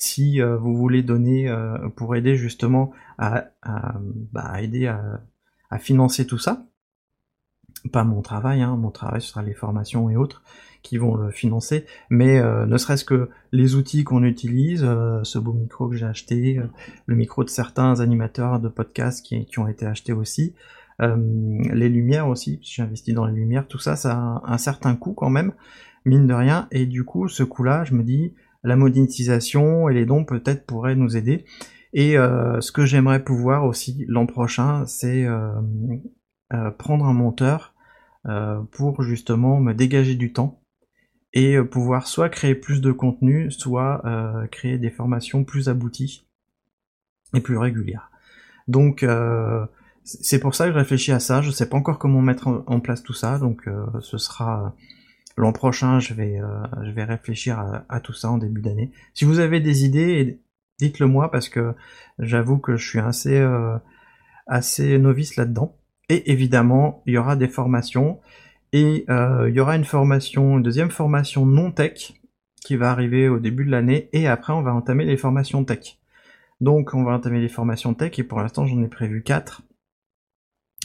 si 0.00 0.40
euh, 0.40 0.56
vous 0.56 0.74
voulez 0.74 1.02
donner 1.02 1.48
euh, 1.48 1.88
pour 1.90 2.16
aider 2.16 2.34
justement 2.34 2.90
à, 3.18 3.50
bah, 4.32 4.60
aider 4.60 4.86
à, 4.86 5.78
financer 5.78 6.26
tout 6.26 6.38
ça. 6.38 6.66
Pas 7.92 8.02
mon 8.02 8.22
travail, 8.22 8.62
hein, 8.62 8.76
mon 8.76 8.90
travail 8.90 9.20
ce 9.20 9.28
sera 9.28 9.42
les 9.42 9.54
formations 9.54 10.10
et 10.10 10.16
autres 10.16 10.42
qui 10.82 10.96
vont 10.96 11.14
le 11.14 11.30
financer, 11.30 11.84
mais 12.08 12.38
euh, 12.38 12.64
ne 12.64 12.78
serait-ce 12.78 13.04
que 13.04 13.28
les 13.52 13.74
outils 13.74 14.02
qu'on 14.02 14.24
utilise, 14.24 14.80
ce 14.80 15.38
beau 15.38 15.52
micro 15.52 15.88
que 15.88 15.94
j'ai 15.94 16.06
acheté, 16.06 16.58
le 17.06 17.14
micro 17.14 17.44
de 17.44 17.50
certains 17.50 18.00
animateurs 18.00 18.58
de 18.58 18.68
podcasts 18.68 19.24
qui, 19.24 19.58
ont 19.58 19.68
été 19.68 19.84
achetés 19.84 20.14
aussi, 20.14 20.54
les 20.98 21.88
lumières 21.88 22.28
aussi, 22.28 22.58
j'ai 22.62 22.82
investi 22.82 23.12
dans 23.12 23.26
les 23.26 23.34
lumières, 23.34 23.68
tout 23.68 23.78
ça, 23.78 23.94
ça 23.94 24.14
a 24.14 24.42
un 24.52 24.58
certain 24.58 24.96
coût 24.96 25.12
quand 25.12 25.30
même, 25.30 25.52
mine 26.06 26.26
de 26.26 26.34
rien, 26.34 26.66
et 26.70 26.86
du 26.86 27.04
coup, 27.04 27.28
ce 27.28 27.42
coût-là, 27.42 27.84
je 27.84 27.94
me 27.94 28.02
dis, 28.02 28.32
la 28.62 28.76
monétisation 28.76 29.88
et 29.88 29.94
les 29.94 30.06
dons 30.06 30.24
peut-être 30.24 30.66
pourraient 30.66 30.96
nous 30.96 31.16
aider. 31.16 31.44
Et 31.92 32.16
euh, 32.16 32.60
ce 32.60 32.72
que 32.72 32.86
j'aimerais 32.86 33.24
pouvoir 33.24 33.64
aussi 33.64 34.04
l'an 34.08 34.26
prochain, 34.26 34.86
c'est 34.86 35.24
euh, 35.24 35.50
euh, 36.52 36.70
prendre 36.70 37.06
un 37.06 37.12
monteur 37.12 37.74
pour 38.70 39.00
justement 39.00 39.60
me 39.60 39.72
dégager 39.72 40.14
du 40.14 40.34
temps 40.34 40.62
et 41.32 41.58
pouvoir 41.62 42.06
soit 42.06 42.28
créer 42.28 42.54
plus 42.54 42.82
de 42.82 42.92
contenu, 42.92 43.50
soit 43.50 44.02
créer 44.52 44.76
des 44.76 44.90
formations 44.90 45.42
plus 45.42 45.70
abouties 45.70 46.28
et 47.32 47.40
plus 47.40 47.56
régulières. 47.56 48.10
Donc 48.68 49.06
c'est 50.04 50.38
pour 50.38 50.54
ça 50.54 50.66
que 50.66 50.72
je 50.72 50.76
réfléchis 50.76 51.12
à 51.12 51.18
ça. 51.18 51.40
Je 51.40 51.50
sais 51.50 51.66
pas 51.66 51.78
encore 51.78 51.98
comment 51.98 52.20
mettre 52.20 52.62
en 52.66 52.80
place 52.80 53.02
tout 53.02 53.14
ça, 53.14 53.38
donc 53.38 53.66
ce 54.00 54.18
sera 54.18 54.76
L'an 55.40 55.52
prochain, 55.52 56.00
je 56.00 56.12
vais, 56.12 56.38
euh, 56.38 57.04
réfléchir 57.04 57.58
à, 57.88 58.00
tout 58.00 58.12
ça 58.12 58.30
en 58.30 58.36
début 58.36 58.60
d'année. 58.60 58.92
Si 59.14 59.24
vous 59.24 59.38
avez 59.38 59.60
des 59.60 59.86
idées, 59.86 60.38
dites-le 60.78 61.06
moi 61.06 61.30
parce 61.30 61.48
que 61.48 61.74
j'avoue 62.18 62.58
que 62.58 62.76
je 62.76 62.86
suis 62.86 62.98
assez, 62.98 63.38
euh, 63.38 63.78
assez 64.46 64.98
novice 64.98 65.36
là-dedans. 65.36 65.78
Et 66.10 66.30
évidemment, 66.30 67.02
il 67.06 67.14
y 67.14 67.18
aura 67.18 67.36
des 67.36 67.48
formations 67.48 68.20
et 68.74 69.06
euh, 69.08 69.48
il 69.48 69.54
y 69.54 69.60
aura 69.60 69.76
une 69.76 69.86
formation, 69.86 70.58
une 70.58 70.62
deuxième 70.62 70.90
formation 70.90 71.46
non 71.46 71.72
tech 71.72 72.12
qui 72.56 72.76
va 72.76 72.90
arriver 72.90 73.30
au 73.30 73.38
début 73.38 73.64
de 73.64 73.70
l'année 73.70 74.10
et 74.12 74.28
après 74.28 74.52
on 74.52 74.60
va 74.60 74.74
entamer 74.74 75.06
les 75.06 75.16
formations 75.16 75.64
tech. 75.64 75.98
Donc 76.60 76.92
on 76.92 77.02
va 77.02 77.12
entamer 77.12 77.40
les 77.40 77.48
formations 77.48 77.94
tech 77.94 78.18
et 78.18 78.24
pour 78.24 78.40
l'instant 78.40 78.66
j'en 78.66 78.82
ai 78.82 78.88
prévu 78.88 79.22
quatre. 79.22 79.62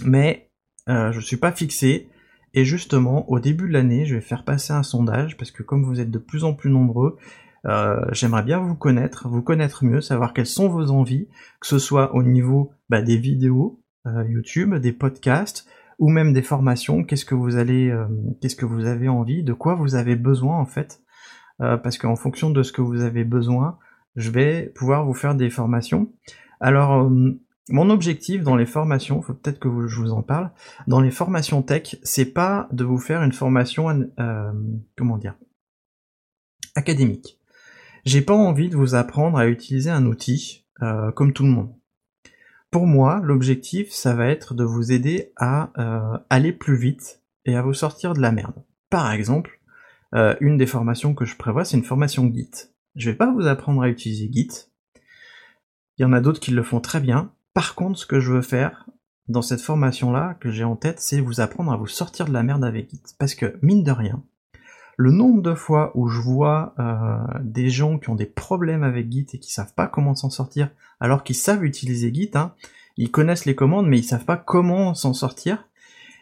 Mais 0.05 0.49
je 0.87 1.19
suis 1.19 1.37
pas 1.37 1.51
fixé 1.51 2.07
Et 2.55 2.63
justement, 2.63 3.29
au 3.29 3.41
début 3.41 3.67
de 3.67 3.73
l'année, 3.73 4.05
je 4.05 4.15
vais 4.15 4.21
faire 4.21 4.45
passer 4.45 4.71
un 4.71 4.81
sondage, 4.81 5.35
parce 5.35 5.51
que 5.51 5.61
comme 5.61 5.83
vous 5.83 5.99
êtes 5.99 6.09
de 6.09 6.17
plus 6.17 6.45
en 6.45 6.53
plus 6.53 6.71
nombreux, 6.71 7.17
euh, 7.65 7.99
j'aimerais 8.13 8.43
bien 8.43 8.59
vous 8.59 8.75
connaître, 8.75 9.27
vous 9.27 9.41
connaître 9.41 9.83
mieux, 9.83 9.99
savoir 9.99 10.33
quelles 10.33 10.45
sont 10.45 10.69
vos 10.69 10.89
envies, 10.89 11.27
que 11.59 11.67
ce 11.67 11.79
soit 11.79 12.15
au 12.15 12.23
niveau 12.23 12.71
bah, 12.89 13.01
des 13.01 13.17
vidéos 13.17 13.81
euh, 14.07 14.23
YouTube, 14.29 14.73
des 14.75 14.93
podcasts, 14.93 15.67
ou 15.99 16.09
même 16.09 16.31
des 16.31 16.41
formations. 16.41 17.03
Qu'est-ce 17.03 17.25
que 17.25 17.35
vous 17.35 17.57
allez, 17.57 17.89
euh, 17.89 18.05
qu'est-ce 18.41 18.55
que 18.55 18.65
vous 18.65 18.85
avez 18.85 19.09
envie, 19.09 19.43
de 19.43 19.53
quoi 19.53 19.75
vous 19.75 19.95
avez 19.95 20.15
besoin 20.15 20.57
en 20.57 20.65
fait, 20.65 21.01
parce 21.57 21.97
qu'en 21.97 22.15
fonction 22.15 22.49
de 22.49 22.63
ce 22.63 22.71
que 22.73 22.81
vous 22.81 23.01
avez 23.01 23.23
besoin, 23.23 23.79
je 24.15 24.29
vais 24.29 24.73
pouvoir 24.75 25.05
vous 25.05 25.13
faire 25.13 25.35
des 25.35 25.49
formations. 25.49 26.11
Alors 26.59 27.09
mon 27.69 27.89
objectif 27.89 28.43
dans 28.43 28.55
les 28.55 28.65
formations, 28.65 29.21
faut 29.21 29.33
peut-être 29.33 29.59
que 29.59 29.87
je 29.87 29.99
vous 29.99 30.11
en 30.11 30.21
parle, 30.21 30.51
dans 30.87 31.01
les 31.01 31.11
formations 31.11 31.63
tech, 31.63 31.95
c'est 32.03 32.31
pas 32.31 32.67
de 32.71 32.83
vous 32.83 32.99
faire 32.99 33.23
une 33.23 33.31
formation, 33.31 33.89
euh, 34.19 34.51
comment 34.95 35.17
dire, 35.17 35.35
académique. 36.75 37.39
J'ai 38.05 38.21
pas 38.21 38.35
envie 38.35 38.69
de 38.69 38.75
vous 38.75 38.93
apprendre 38.93 39.37
à 39.37 39.47
utiliser 39.47 39.89
un 39.89 40.05
outil 40.05 40.65
euh, 40.83 41.11
comme 41.11 41.33
tout 41.33 41.43
le 41.43 41.49
monde. 41.49 41.73
Pour 42.69 42.85
moi, 42.85 43.19
l'objectif, 43.23 43.91
ça 43.91 44.13
va 44.13 44.27
être 44.27 44.53
de 44.53 44.63
vous 44.63 44.91
aider 44.91 45.31
à 45.35 45.71
euh, 45.79 46.19
aller 46.29 46.51
plus 46.51 46.75
vite 46.75 47.23
et 47.45 47.55
à 47.55 47.63
vous 47.63 47.73
sortir 47.73 48.13
de 48.13 48.21
la 48.21 48.31
merde. 48.31 48.63
Par 48.89 49.11
exemple, 49.11 49.59
une 50.39 50.55
des 50.55 50.65
formations 50.65 51.13
que 51.13 51.25
je 51.25 51.35
prévois, 51.35 51.65
c'est 51.65 51.75
une 51.75 51.83
formation 51.83 52.31
Git. 52.33 52.69
Je 52.95 53.09
vais 53.09 53.17
pas 53.17 53.33
vous 53.33 53.47
apprendre 53.47 53.81
à 53.81 53.89
utiliser 53.89 54.29
Git. 54.31 54.69
Il 55.97 56.03
y 56.03 56.05
en 56.05 56.13
a 56.13 56.21
d'autres 56.21 56.39
qui 56.39 56.51
le 56.51 56.63
font 56.63 56.79
très 56.79 57.01
bien, 57.01 57.33
par 57.55 57.73
contre, 57.73 57.97
ce 57.97 58.05
que 58.05 58.19
je 58.19 58.33
veux 58.33 58.41
faire 58.41 58.85
dans 59.29 59.41
cette 59.41 59.61
formation-là 59.61 60.35
que 60.41 60.51
j'ai 60.51 60.65
en 60.65 60.75
tête, 60.75 60.99
c'est 60.99 61.21
vous 61.21 61.39
apprendre 61.39 61.71
à 61.71 61.77
vous 61.77 61.87
sortir 61.87 62.25
de 62.25 62.33
la 62.33 62.43
merde 62.43 62.65
avec 62.65 62.89
Git. 62.91 63.01
Parce 63.17 63.33
que, 63.33 63.57
mine 63.61 63.83
de 63.83 63.91
rien, 63.91 64.21
le 64.97 65.11
nombre 65.11 65.41
de 65.41 65.53
fois 65.53 65.91
où 65.95 66.09
je 66.09 66.19
vois 66.19 66.75
euh, 66.79 67.17
des 67.41 67.69
gens 67.69 67.97
qui 67.97 68.09
ont 68.09 68.15
des 68.15 68.25
problèmes 68.25 68.83
avec 68.83 69.09
Git 69.09 69.27
et 69.31 69.39
qui 69.39 69.53
savent 69.53 69.73
pas 69.73 69.87
comment 69.87 70.15
s'en 70.15 70.29
sortir, 70.29 70.69
alors 70.99 71.23
qu'ils 71.23 71.37
savent 71.37 71.63
utiliser 71.63 72.13
Git, 72.13 72.31
hein, 72.35 72.53
ils 72.97 73.09
connaissent 73.09 73.45
les 73.45 73.55
commandes, 73.55 73.87
mais 73.87 73.99
ils 73.99 74.03
savent 74.03 74.25
pas 74.25 74.37
comment 74.37 74.93
s'en 74.93 75.13
sortir, 75.13 75.65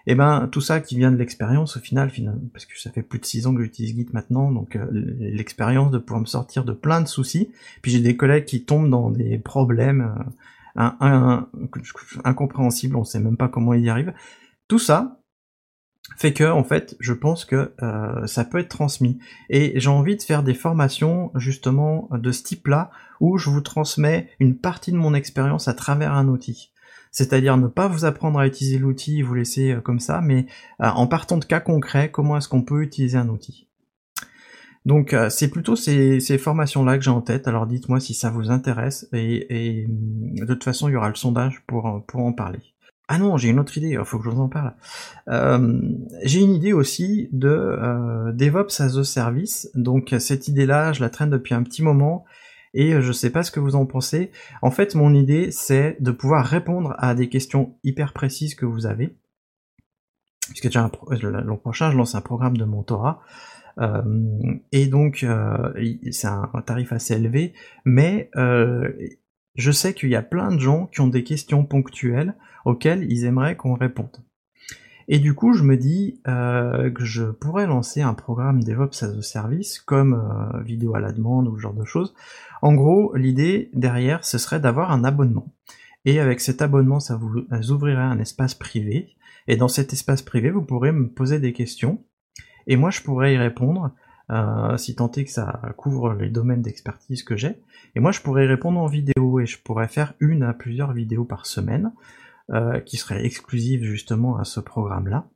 et 0.06 0.12
eh 0.12 0.16
ben 0.16 0.50
tout 0.52 0.60
ça 0.60 0.82
qui 0.82 0.98
vient 0.98 1.14
de 1.14 1.18
l'expérience 1.18 1.78
au 1.78 1.80
final, 1.80 2.12
parce 2.52 2.66
que 2.66 2.78
ça 2.78 2.92
fait 2.92 3.04
plus 3.04 3.20
de 3.20 3.26
6 3.26 3.48
ans 3.48 3.56
que 3.56 3.64
j'utilise 3.64 3.96
Git 3.96 4.10
maintenant, 4.14 4.52
donc 4.52 4.76
euh, 4.76 4.86
l'expérience 4.92 5.90
de 5.90 5.98
pouvoir 5.98 6.22
me 6.22 6.26
sortir 6.28 6.64
de 6.64 6.74
plein 6.74 7.02
de 7.02 7.08
soucis. 7.08 7.50
Puis 7.82 7.92
j'ai 7.92 8.02
des 8.02 8.16
collègues 8.16 8.46
qui 8.46 8.66
tombent 8.66 8.90
dans 8.90 9.10
des 9.10 9.40
problèmes 9.40 10.02
euh, 10.02 10.24
incompréhensible, 10.76 12.96
on 12.96 13.04
sait 13.04 13.20
même 13.20 13.38
pas 13.38 13.48
comment 13.48 13.74
il 13.74 13.84
y 13.84 13.90
arrive. 13.90 14.14
Tout 14.68 14.80
ça 14.80 15.20
fait 16.18 16.34
que, 16.34 16.44
en 16.44 16.64
fait, 16.64 16.96
je 17.00 17.14
pense 17.14 17.46
que 17.46 17.74
euh, 17.82 18.28
ça 18.28 18.44
peut 18.44 18.60
être 18.60 18.70
transmis. 18.70 19.20
Et 19.50 19.80
j'ai 19.80 19.90
envie 19.90 20.18
de 20.18 20.22
faire 20.22 20.44
des 20.44 20.54
formations 20.54 21.32
justement 21.36 22.10
de 22.12 22.32
ce 22.32 22.44
type-là, 22.44 22.92
où 23.20 23.38
je 23.38 23.50
vous 23.50 23.62
transmets 23.62 24.30
une 24.40 24.58
partie 24.58 24.92
de 24.92 24.98
mon 24.98 25.14
expérience 25.14 25.68
à 25.68 25.74
travers 25.74 26.14
un 26.14 26.28
outil. 26.28 26.72
C'est-à-dire 27.12 27.58
ne 27.58 27.68
pas 27.68 27.88
vous 27.88 28.06
apprendre 28.06 28.40
à 28.40 28.48
utiliser 28.48 28.80
l'outil 28.80 29.22
vous 29.22 29.36
laisser 29.36 29.72
euh, 29.72 29.82
comme 29.82 30.00
ça, 30.00 30.22
mais 30.22 30.48
euh, 30.82 30.88
en 30.88 31.08
partant 31.08 31.38
de 31.38 31.46
cas 31.46 31.60
concrets, 31.60 32.12
comment 32.12 32.38
est-ce 32.38 32.50
qu'on 32.50 32.64
peut 32.64 32.82
utiliser 32.82 33.18
un 33.18 33.30
outil. 33.30 33.70
Donc 34.86 35.14
euh, 35.14 35.30
c'est 35.30 35.50
plutôt 35.50 35.76
ces, 35.76 36.20
formations-là 36.38 36.98
que 36.98 37.04
j'ai 37.04 37.10
en 37.10 37.22
tête, 37.22 37.48
alors 37.48 37.68
dites-moi 37.68 38.00
si 38.00 38.14
ça 38.14 38.30
vous 38.30 38.52
intéresse, 38.52 39.08
et, 39.14 39.88
de 39.88 40.46
toute 40.46 40.64
façon 40.64 40.90
il 40.90 40.94
y 40.94 40.96
aura 40.96 41.10
le 41.10 41.16
sondage 41.16 41.64
pour, 41.68 42.04
pour 42.08 42.22
en 42.22 42.34
parler. 42.34 42.60
Ah 43.08 43.18
non, 43.18 43.38
j'ai 43.38 43.50
une 43.50 43.60
autre 43.60 43.78
idée, 43.78 43.90
il 43.90 44.06
faut 44.06 44.18
que 44.18 44.26
je 44.26 44.30
vous 44.30 44.42
en 44.42 44.50
parle. 44.50 44.74
Euh, 45.28 45.82
j'ai 46.24 46.40
une 46.40 46.54
idée 46.54 46.74
aussi 46.74 47.30
de 47.32 47.50
euh, 47.50 48.32
DevOps 48.32 48.80
as 48.82 48.98
a 48.98 49.04
Service, 49.04 49.70
donc 49.76 50.16
cette 50.20 50.48
idée-là, 50.48 50.94
je 50.94 51.02
la 51.02 51.10
traîne 51.10 51.30
depuis 51.30 51.54
un 51.54 51.64
petit 51.64 51.84
moment, 51.84 52.26
et 52.74 53.02
je 53.02 53.12
sais 53.12 53.30
pas 53.30 53.44
ce 53.44 53.52
que 53.52 53.60
vous 53.60 53.76
en 53.76 53.86
pensez. 53.86 54.32
En 54.62 54.72
fait, 54.72 54.96
mon 54.96 55.14
idée, 55.14 55.52
c'est 55.52 55.98
de 56.00 56.12
pouvoir 56.12 56.46
répondre 56.46 56.96
à 56.98 57.14
des 57.14 57.30
questions 57.30 57.76
hyper 57.84 58.14
précises 58.14 58.56
que 58.56 58.66
vous 58.66 58.86
avez, 58.86 59.16
puisque 60.50 60.74
l'an 60.74 60.90
prochain, 61.58 61.92
je 61.92 61.98
lance 61.98 62.16
un 62.16 62.22
programme 62.22 62.58
de 62.58 62.66
mentorat, 62.66 63.22
euh, 63.22 63.53
et 64.72 64.88
donc, 64.88 65.24
euh, 65.24 65.74
c'est 66.12 66.28
un, 66.28 66.50
tarif 66.66 66.92
assez 66.92 67.16
élevé, 67.16 67.54
mais 67.86 68.30
euh, 68.36 68.92
je 69.56 69.72
sais 69.72 69.94
qu'il 69.94 70.10
y 70.10 70.16
a 70.16 70.22
plein 70.22 70.52
de 70.52 70.60
gens 70.60 70.88
qui 70.88 71.02
ont 71.02 71.08
des 71.08 71.24
questions 71.24 71.66
ponctuelles 71.66 72.36
auxquelles 72.66 73.12
ils 73.12 73.26
aimeraient 73.26 73.56
qu'on 73.56 73.74
réponde. 73.74 74.18
Et 75.10 75.20
du 75.20 75.34
coup, 75.34 75.54
je 75.54 75.64
me 75.64 75.76
dis 75.76 76.22
que 76.24 77.04
je 77.04 77.26
pourrais 77.26 77.68
lancer 77.68 78.02
un 78.02 78.14
programme 78.14 78.64
DevOps 78.64 79.04
as 79.04 79.18
a 79.18 79.22
Service 79.22 79.80
comme 79.80 80.64
vidéo 80.64 80.96
à 80.96 81.02
la 81.02 81.12
demande 81.12 81.50
ou 81.50 81.58
ce 81.58 81.62
genre 81.62 81.74
de 81.74 81.84
choses. 81.84 82.16
En 82.62 82.74
gros, 82.74 83.14
l'idée 83.14 83.70
derrière, 83.74 84.24
ce 84.24 84.38
serait 84.38 84.62
d'avoir 84.62 84.94
un 84.94 85.04
abonnement. 85.04 85.54
Et 86.06 86.22
avec 86.22 86.40
cet 86.40 86.62
abonnement, 86.62 87.02
ça 87.02 87.18
vous 87.18 87.46
ouvrirait 87.72 88.02
un 88.02 88.20
espace 88.20 88.54
privé. 88.54 89.18
Et 89.48 89.58
dans 89.58 89.68
cet 89.68 89.92
espace 89.92 90.22
privé, 90.22 90.52
vous 90.52 90.62
pourrez 90.62 90.94
me 90.94 91.10
poser 91.10 91.40
des 91.40 91.52
questions 91.52 92.02
et 92.68 92.76
moi 92.76 92.90
je 92.90 93.02
pourrais 93.02 93.34
y 93.34 93.38
répondre, 93.38 93.92
euh, 94.32 94.78
si 94.78 94.96
tant 94.96 95.12
est 95.12 95.26
que 95.26 95.32
ça 95.32 95.62
couvre 95.78 96.14
les 96.14 96.30
domaines 96.30 96.62
d'expertise 96.62 97.24
que 97.24 97.36
j'ai, 97.36 97.62
et 97.96 98.00
moi 98.00 98.12
je 98.12 98.22
pourrais 98.22 98.46
y 98.46 98.48
répondre 98.48 98.80
en 98.80 98.88
vidéo, 98.88 99.40
et 99.40 99.46
je 99.46 99.62
pourrais 99.62 99.88
faire 99.88 100.14
une 100.20 100.44
à 100.44 100.54
plusieurs 100.54 100.94
vidéos 100.94 101.26
par 101.26 101.46
semaine, 101.46 101.92
euh, 102.52 102.80
qui 102.82 102.98
seraient 102.98 103.26
exclusives 103.26 103.84
justement 103.84 104.38
à 104.38 104.44
ce 104.44 104.60
programme-là. 104.60 105.30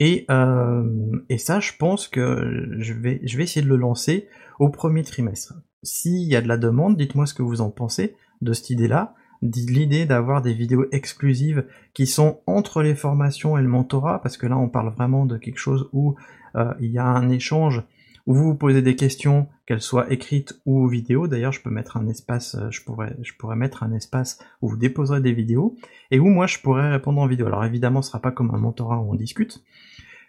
Et, 0.00 0.26
euh, 0.30 1.22
et 1.28 1.38
ça, 1.38 1.60
je 1.60 1.72
pense 1.78 2.08
que 2.08 2.74
je 2.78 2.92
vais, 2.92 3.20
je 3.24 3.36
vais 3.36 3.44
essayer 3.44 3.62
de 3.62 3.68
le 3.68 3.76
lancer 3.76 4.28
au 4.58 4.68
premier 4.68 5.02
trimestre. 5.02 5.54
S'il 5.82 6.22
y 6.22 6.36
a 6.36 6.40
de 6.40 6.48
la 6.48 6.56
demande, 6.56 6.96
dites-moi 6.96 7.26
ce 7.26 7.34
que 7.34 7.42
vous 7.42 7.60
en 7.60 7.70
pensez 7.70 8.16
de 8.40 8.52
cette 8.52 8.70
idée-là 8.70 9.14
l'idée 9.42 10.06
d'avoir 10.06 10.42
des 10.42 10.52
vidéos 10.52 10.86
exclusives 10.92 11.64
qui 11.94 12.06
sont 12.06 12.40
entre 12.46 12.82
les 12.82 12.94
formations 12.94 13.56
et 13.56 13.62
le 13.62 13.68
mentorat, 13.68 14.20
parce 14.22 14.36
que 14.36 14.46
là 14.46 14.56
on 14.58 14.68
parle 14.68 14.90
vraiment 14.90 15.26
de 15.26 15.36
quelque 15.36 15.58
chose 15.58 15.88
où 15.92 16.16
euh, 16.56 16.74
il 16.80 16.90
y 16.90 16.98
a 16.98 17.06
un 17.06 17.28
échange, 17.28 17.82
où 18.26 18.34
vous 18.34 18.44
vous 18.44 18.54
posez 18.54 18.82
des 18.82 18.96
questions, 18.96 19.48
qu'elles 19.66 19.80
soient 19.80 20.12
écrites 20.12 20.60
ou 20.66 20.86
vidéo. 20.86 21.28
D'ailleurs, 21.28 21.52
je 21.52 21.62
peux 21.62 21.70
mettre 21.70 21.96
un 21.96 22.06
espace, 22.08 22.56
euh, 22.56 22.70
je 22.70 22.82
pourrais, 22.82 23.16
je 23.22 23.32
pourrais 23.38 23.56
mettre 23.56 23.82
un 23.82 23.92
espace 23.92 24.38
où 24.60 24.68
vous 24.68 24.76
déposerez 24.76 25.20
des 25.20 25.32
vidéos, 25.32 25.76
et 26.10 26.18
où 26.18 26.26
moi 26.26 26.46
je 26.46 26.58
pourrais 26.58 26.90
répondre 26.90 27.20
en 27.20 27.26
vidéo. 27.26 27.46
Alors 27.46 27.64
évidemment, 27.64 28.02
ce 28.02 28.08
sera 28.08 28.20
pas 28.20 28.32
comme 28.32 28.54
un 28.54 28.58
mentorat 28.58 28.98
où 28.98 29.12
on 29.12 29.14
discute, 29.14 29.62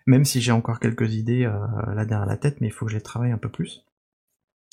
même 0.06 0.26
si 0.26 0.41
j'ai 0.41 0.52
encore 0.52 0.80
quelques 0.80 1.13
idées 1.13 1.45
euh, 1.45 1.93
là 1.93 2.06
derrière 2.06 2.26
la 2.26 2.38
tête, 2.38 2.62
mais 2.62 2.67
il 2.67 2.74
faut 2.74 2.86
que 2.86 2.91
je 2.91 2.98
les 2.98 3.04
travaille 3.04 3.32
un 3.32 3.38
peu 3.38 3.50
plus. 3.50 3.86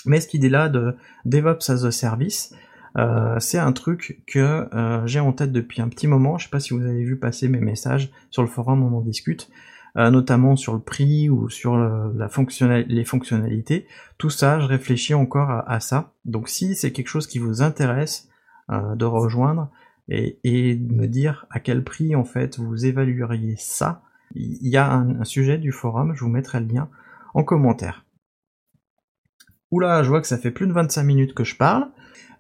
Mais 0.05 0.21
cette 0.21 0.35
idée-là 0.35 0.69
de 0.69 0.97
DevOps 1.25 1.69
as 1.69 1.85
a 1.85 1.91
Service, 1.91 2.55
euh, 2.97 3.39
c'est 3.41 3.59
un 3.59 3.73
truc 3.73 4.23
que 4.27 4.69
euh, 4.75 5.07
j'ai 5.07 5.21
en 5.21 5.33
tête 5.33 5.53
depuis 5.53 5.83
un 5.83 5.89
petit 5.89 6.07
moment. 6.07 6.39
Je 6.39 6.45
sais 6.45 6.51
pas 6.51 6.61
si 6.61 6.73
vous 6.73 6.83
avez 6.83 7.05
vu 7.05 7.19
passer 7.19 7.49
mes 7.49 7.61
messages 7.61 8.11
sur 8.31 8.43
le 8.43 8.49
forum, 8.49 8.83
on 8.83 8.97
en 8.97 9.01
discute, 9.03 9.51
euh, 9.97 10.11
notamment 10.11 10.57
sur 10.57 10.73
le 10.73 10.81
prix 10.81 11.29
ou 11.29 11.51
sur 11.51 11.77
les 11.77 13.05
fonctionnalités. 13.05 13.87
Tout 14.19 14.31
ça, 14.31 14.61
je 14.61 14.67
réfléchis 14.67 15.15
encore 15.15 15.51
à, 15.67 15.81
ça. 15.81 16.15
Donc 16.25 16.49
si 16.49 16.75
c'est 16.75 16.93
quelque 16.93 17.09
chose 17.09 17.27
qui 17.27 17.39
vous 17.39 17.63
intéresse 17.63 18.29
de 18.69 19.05
rejoindre 19.05 19.71
et, 20.09 20.75
de 20.75 20.93
me 20.93 21.07
dire 21.07 21.47
à 21.51 21.61
quel 21.61 21.85
prix 21.85 22.17
en 22.17 22.25
fait 22.25 22.59
vous 22.59 22.85
évalueriez 22.85 23.55
ça, 23.59 24.03
il 24.35 24.69
y 24.69 24.77
a 24.77 24.91
un, 24.91 25.21
un 25.21 25.25
sujet 25.25 25.57
du 25.57 25.71
forum, 25.71 26.15
je 26.17 26.25
vous 26.25 26.31
mettrai 26.31 26.59
le 26.59 26.67
lien 26.67 26.89
en 27.35 27.45
commentaire. 27.45 28.05
Oula, 29.71 30.03
je 30.03 30.09
vois 30.09 30.21
que 30.21 30.27
ça 30.27 30.39
fait 30.39 30.51
plus 30.51 30.67
de 30.67 30.73
25 30.73 31.03
minutes 31.05 31.35
que 31.35 31.45
je 31.45 31.57
parle. 31.57 31.89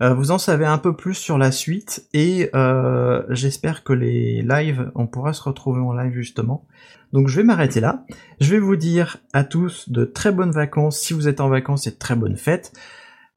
Euh, 0.02 0.14
vous 0.14 0.30
en 0.30 0.38
savez 0.38 0.66
un 0.66 0.78
peu 0.78 0.94
plus 0.94 1.14
sur 1.14 1.38
la 1.38 1.50
suite 1.50 2.06
et 2.12 2.50
euh, 2.54 3.22
j'espère 3.30 3.82
que 3.82 3.92
les 3.92 4.42
lives, 4.42 4.90
on 4.94 5.06
pourra 5.06 5.32
se 5.32 5.42
retrouver 5.42 5.80
en 5.80 5.92
live 5.92 6.12
justement. 6.12 6.66
Donc 7.12 7.28
je 7.28 7.36
vais 7.36 7.44
m'arrêter 7.44 7.80
là. 7.80 8.04
Je 8.40 8.50
vais 8.50 8.58
vous 8.58 8.76
dire 8.76 9.18
à 9.32 9.44
tous 9.44 9.88
de 9.88 10.04
très 10.04 10.32
bonnes 10.32 10.50
vacances. 10.50 10.98
Si 10.98 11.14
vous 11.14 11.28
êtes 11.28 11.40
en 11.40 11.48
vacances, 11.48 11.86
et 11.86 11.90
de 11.90 11.96
très 11.96 12.16
bonnes 12.16 12.36
fêtes. 12.36 12.72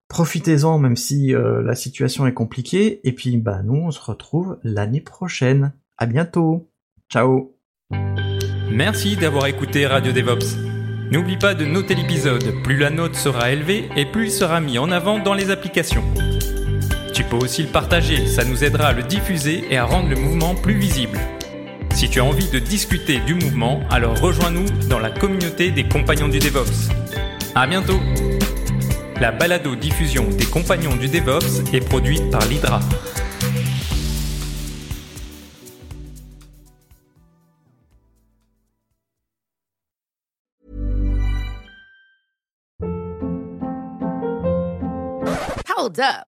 Profitez-en 0.08 0.80
même 0.80 0.95
si 0.95 1.36
euh, 1.36 1.62
la 1.62 1.76
situation 1.76 2.26
est 2.28 2.34
compliquée. 2.34 3.00
Et 3.08 3.13
puis 3.13 3.38
bah 3.38 3.62
nous 3.63 3.76
on 3.76 3.91
se 3.91 4.02
retrouve 4.02 4.58
l'année 4.63 5.02
prochaine. 5.02 5.74
À 5.98 6.06
bientôt. 6.06 6.69
Ciao. 7.10 7.56
Merci 8.72 9.15
d'avoir 9.15 9.48
écouté 9.48 9.88
Radio 9.88 10.12
DevOps. 10.12 10.58
N'oublie 11.12 11.38
pas 11.38 11.56
de 11.56 11.65
noter 11.65 11.95
l'épisode, 11.95 12.62
plus 12.63 12.78
la 12.78 12.91
note 12.91 13.15
sera 13.15 13.52
élevée 13.52 13.89
et 13.95 14.06
plus 14.06 14.26
il 14.26 14.32
sera 14.32 14.62
mis 14.62 14.78
en 14.78 14.91
avant 14.91 15.17
dans 15.17 15.34
les 15.34 15.50
applications. 15.50 16.04
Tu 17.19 17.25
peux 17.25 17.36
aussi 17.36 17.63
le 17.63 17.67
partager, 17.67 18.25
ça 18.27 18.45
nous 18.45 18.63
aidera 18.63 18.88
à 18.88 18.93
le 18.93 19.03
diffuser 19.03 19.65
et 19.69 19.75
à 19.75 19.84
rendre 19.84 20.08
le 20.08 20.15
mouvement 20.15 20.55
plus 20.55 20.75
visible. 20.75 21.19
Si 21.93 22.10
tu 22.10 22.21
as 22.21 22.23
envie 22.23 22.49
de 22.49 22.60
discuter 22.60 23.19
du 23.19 23.34
mouvement, 23.34 23.82
alors 23.89 24.17
rejoins-nous 24.21 24.63
dans 24.88 24.99
la 24.99 25.12
communauté 25.12 25.69
des 25.69 25.86
compagnons 25.86 26.29
du 26.29 26.39
DevOps. 26.39 26.93
À 27.55 27.67
bientôt 27.67 27.99
La 29.19 29.34
balado-diffusion 29.34 30.29
des 30.29 30.45
compagnons 30.45 30.95
du 30.95 31.10
DevOps 31.10 31.73
est 31.73 31.86
produite 31.86 32.32
par 32.32 32.45
l'Hydra. 32.45 32.79
Hold 45.75 45.99
up 45.99 46.29